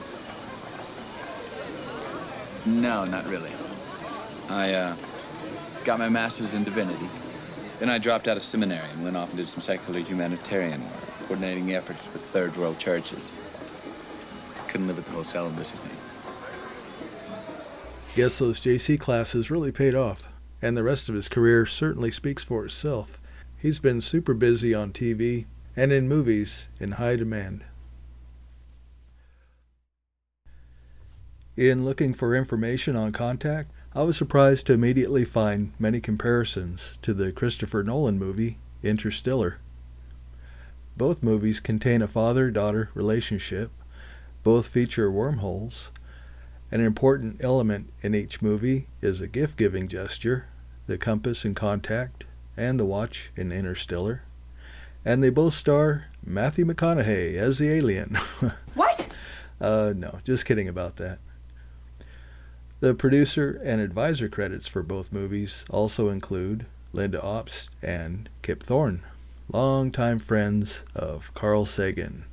No, 2.65 3.05
not 3.05 3.27
really. 3.27 3.51
I 4.49 4.73
uh, 4.73 4.95
got 5.83 5.99
my 5.99 6.09
master's 6.09 6.55
in 6.55 6.63
divinity. 6.63 7.09
Then 7.77 7.89
I 7.89 7.99
dropped 7.99 8.27
out 8.27 8.37
of 8.37 8.43
seminary 8.43 8.89
and 8.93 9.03
went 9.03 9.15
off 9.15 9.29
and 9.29 9.37
did 9.37 9.47
some 9.47 9.61
secular 9.61 9.99
humanitarian 9.99 10.81
work, 10.81 11.19
coordinating 11.27 11.75
efforts 11.75 12.11
with 12.11 12.23
third 12.23 12.57
world 12.57 12.79
churches. 12.79 13.31
Couldn't 14.67 14.87
live 14.87 14.95
with 14.95 15.05
the 15.05 15.11
whole 15.11 15.23
celibacy 15.23 15.77
thing. 15.77 15.97
Guess 18.15 18.39
those 18.39 18.59
JC 18.59 18.99
classes 18.99 19.51
really 19.51 19.71
paid 19.71 19.93
off, 19.93 20.23
and 20.61 20.75
the 20.75 20.83
rest 20.83 21.09
of 21.09 21.15
his 21.15 21.29
career 21.29 21.65
certainly 21.65 22.11
speaks 22.11 22.43
for 22.43 22.65
itself. 22.65 23.19
He's 23.57 23.79
been 23.79 24.01
super 24.01 24.33
busy 24.33 24.73
on 24.73 24.91
TV 24.93 25.45
and 25.75 25.91
in 25.91 26.07
movies 26.07 26.67
in 26.79 26.93
high 26.93 27.15
demand. 27.15 27.63
In 31.57 31.85
looking 31.85 32.13
for 32.13 32.35
information 32.35 32.95
on 32.95 33.11
Contact, 33.11 33.69
I 33.93 34.03
was 34.03 34.17
surprised 34.17 34.67
to 34.67 34.73
immediately 34.73 35.23
find 35.23 35.71
many 35.79 36.01
comparisons 36.01 36.99
to 37.01 37.13
the 37.13 37.31
Christopher 37.31 37.81
Nolan 37.81 38.19
movie 38.19 38.57
Interstellar. 38.83 39.59
Both 40.97 41.23
movies 41.23 41.61
contain 41.61 42.01
a 42.01 42.07
father 42.07 42.51
daughter 42.51 42.89
relationship, 42.93 43.71
both 44.43 44.67
feature 44.67 45.09
wormholes. 45.09 45.91
An 46.75 46.81
important 46.81 47.41
element 47.41 47.93
in 48.01 48.13
each 48.13 48.41
movie 48.41 48.87
is 49.01 49.21
a 49.21 49.27
gift 49.27 49.55
giving 49.55 49.87
gesture, 49.87 50.47
the 50.87 50.97
compass 50.97 51.45
in 51.45 51.55
Contact, 51.55 52.25
and 52.57 52.77
the 52.77 52.83
watch 52.83 53.31
in 53.37 53.49
Interstellar. 53.49 54.23
And 55.05 55.23
they 55.23 55.29
both 55.29 55.53
star 55.53 56.07
Matthew 56.21 56.65
McConaughey 56.65 57.35
as 57.35 57.59
the 57.59 57.69
alien. 57.69 58.17
What? 58.73 59.07
Uh, 59.61 59.93
no, 59.95 60.19
just 60.25 60.45
kidding 60.45 60.67
about 60.67 60.97
that. 60.97 61.19
The 62.81 62.93
producer 62.93 63.57
and 63.63 63.79
advisor 63.79 64.27
credits 64.27 64.67
for 64.67 64.83
both 64.83 65.13
movies 65.13 65.63
also 65.69 66.09
include 66.09 66.65
Lynda 66.93 67.23
Obst 67.23 67.69
and 67.81 68.27
Kip 68.41 68.61
Thorne, 68.61 69.01
longtime 69.49 70.19
friends 70.19 70.83
of 70.93 71.33
Carl 71.33 71.63
Sagan. 71.65 72.25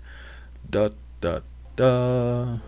Da 0.69 0.89
da 1.21 1.43
da. 1.77 2.59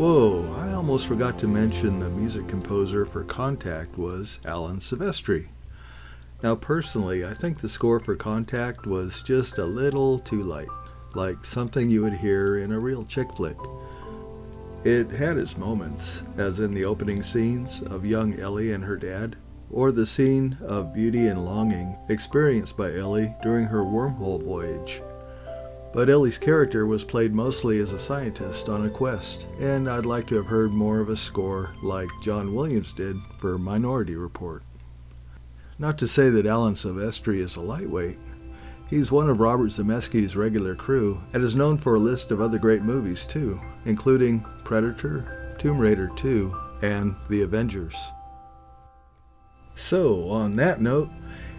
Whoa, 0.00 0.56
I 0.56 0.72
almost 0.72 1.06
forgot 1.06 1.38
to 1.40 1.46
mention 1.46 1.98
the 1.98 2.08
music 2.08 2.48
composer 2.48 3.04
for 3.04 3.22
Contact 3.22 3.98
was 3.98 4.40
Alan 4.46 4.78
Silvestri. 4.78 5.48
Now, 6.42 6.54
personally, 6.54 7.22
I 7.22 7.34
think 7.34 7.60
the 7.60 7.68
score 7.68 8.00
for 8.00 8.16
Contact 8.16 8.86
was 8.86 9.22
just 9.22 9.58
a 9.58 9.66
little 9.66 10.18
too 10.18 10.40
light, 10.40 10.70
like 11.12 11.44
something 11.44 11.90
you 11.90 12.00
would 12.00 12.14
hear 12.14 12.56
in 12.56 12.72
a 12.72 12.80
real 12.80 13.04
chick 13.04 13.30
flick. 13.36 13.58
It 14.84 15.10
had 15.10 15.36
its 15.36 15.58
moments, 15.58 16.22
as 16.38 16.60
in 16.60 16.72
the 16.72 16.86
opening 16.86 17.22
scenes 17.22 17.82
of 17.82 18.06
young 18.06 18.40
Ellie 18.40 18.72
and 18.72 18.84
her 18.84 18.96
dad, 18.96 19.36
or 19.70 19.92
the 19.92 20.06
scene 20.06 20.56
of 20.62 20.94
beauty 20.94 21.26
and 21.26 21.44
longing 21.44 21.94
experienced 22.08 22.74
by 22.74 22.94
Ellie 22.94 23.34
during 23.42 23.66
her 23.66 23.82
wormhole 23.82 24.42
voyage. 24.42 25.02
But 25.92 26.08
Ellie's 26.08 26.38
character 26.38 26.86
was 26.86 27.02
played 27.02 27.34
mostly 27.34 27.80
as 27.80 27.92
a 27.92 27.98
scientist 27.98 28.68
on 28.68 28.86
a 28.86 28.90
quest, 28.90 29.46
and 29.58 29.90
I'd 29.90 30.06
like 30.06 30.26
to 30.28 30.36
have 30.36 30.46
heard 30.46 30.70
more 30.70 31.00
of 31.00 31.08
a 31.08 31.16
score 31.16 31.70
like 31.82 32.08
John 32.22 32.54
Williams 32.54 32.92
did 32.92 33.16
for 33.38 33.58
Minority 33.58 34.14
Report. 34.14 34.62
Not 35.80 35.98
to 35.98 36.06
say 36.06 36.30
that 36.30 36.46
Alan 36.46 36.74
Silvestri 36.74 37.38
is 37.38 37.56
a 37.56 37.60
lightweight. 37.60 38.18
He's 38.88 39.10
one 39.10 39.28
of 39.28 39.40
Robert 39.40 39.70
Zemeckis's 39.70 40.36
regular 40.36 40.76
crew 40.76 41.20
and 41.32 41.42
is 41.42 41.56
known 41.56 41.76
for 41.76 41.96
a 41.96 42.00
list 42.00 42.30
of 42.30 42.40
other 42.40 42.58
great 42.58 42.82
movies 42.82 43.26
too, 43.26 43.60
including 43.84 44.44
Predator, 44.64 45.56
Tomb 45.58 45.78
Raider 45.78 46.10
2, 46.16 46.54
and 46.82 47.16
The 47.28 47.42
Avengers. 47.42 47.96
So, 49.74 50.30
on 50.30 50.54
that 50.56 50.80
note, 50.80 51.08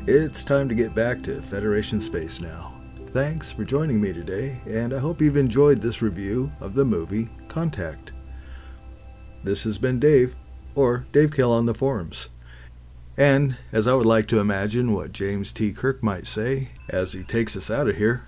it's 0.08 0.44
time 0.44 0.70
to 0.70 0.76
get 0.76 0.96
back 0.96 1.22
to 1.24 1.42
Federation 1.42 2.00
Space 2.00 2.40
now. 2.40 2.74
Thanks 3.14 3.52
for 3.52 3.66
joining 3.66 4.00
me 4.00 4.14
today, 4.14 4.56
and 4.66 4.94
I 4.94 5.00
hope 5.00 5.20
you've 5.20 5.36
enjoyed 5.36 5.82
this 5.82 6.02
review 6.02 6.50
of 6.62 6.76
the 6.76 6.86
movie 6.86 7.28
Contact. 7.50 8.14
This 9.44 9.66
has 9.66 9.78
been 9.78 10.00
Dave, 10.00 10.34
or 10.76 11.06
Dave 11.12 11.34
Kill 11.34 11.52
on 11.52 11.66
the 11.66 11.74
forums. 11.74 12.30
And 13.18 13.58
as 13.74 13.86
I 13.86 13.96
would 13.96 14.06
like 14.06 14.30
to 14.30 14.40
imagine 14.40 14.94
what 14.94 15.12
James 15.12 15.52
T. 15.52 15.74
Kirk 15.74 16.02
might 16.02 16.26
say 16.26 16.70
as 16.88 17.12
he 17.12 17.24
takes 17.24 17.58
us 17.58 17.70
out 17.70 17.90
of 17.90 17.98
here, 17.98 18.24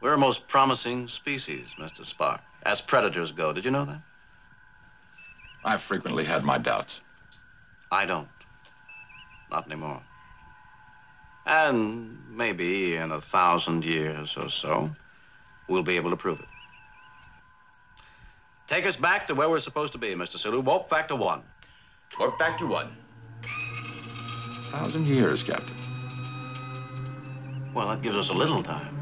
We're 0.00 0.14
a 0.14 0.18
most 0.18 0.48
promising 0.48 1.06
species, 1.06 1.66
Mr. 1.78 2.00
Spock. 2.00 2.40
As 2.62 2.80
predators 2.80 3.30
go, 3.30 3.52
did 3.52 3.66
you 3.66 3.70
know 3.70 3.84
that? 3.84 4.00
I've 5.66 5.82
frequently 5.82 6.24
had 6.24 6.44
my 6.44 6.56
doubts. 6.56 7.02
I 7.92 8.06
don't. 8.06 8.28
Not 9.50 9.66
anymore. 9.66 10.00
And 11.48 12.18
maybe 12.30 12.96
in 12.96 13.10
a 13.10 13.20
thousand 13.22 13.82
years 13.82 14.36
or 14.36 14.50
so, 14.50 14.90
we'll 15.66 15.82
be 15.82 15.96
able 15.96 16.10
to 16.10 16.16
prove 16.16 16.40
it. 16.40 16.46
Take 18.68 18.84
us 18.84 18.96
back 18.96 19.26
to 19.28 19.34
where 19.34 19.48
we're 19.48 19.60
supposed 19.60 19.92
to 19.94 19.98
be, 19.98 20.14
Mr. 20.14 20.36
Sulu. 20.38 20.60
Warp 20.60 20.90
factor 20.90 21.16
one. 21.16 21.42
Warp 22.20 22.38
factor 22.38 22.66
one. 22.66 22.94
A 23.42 24.70
thousand 24.70 25.06
years, 25.06 25.42
Captain. 25.42 25.74
Well, 27.74 27.88
that 27.88 28.02
gives 28.02 28.16
us 28.16 28.28
a 28.28 28.34
little 28.34 28.62
time. 28.62 29.00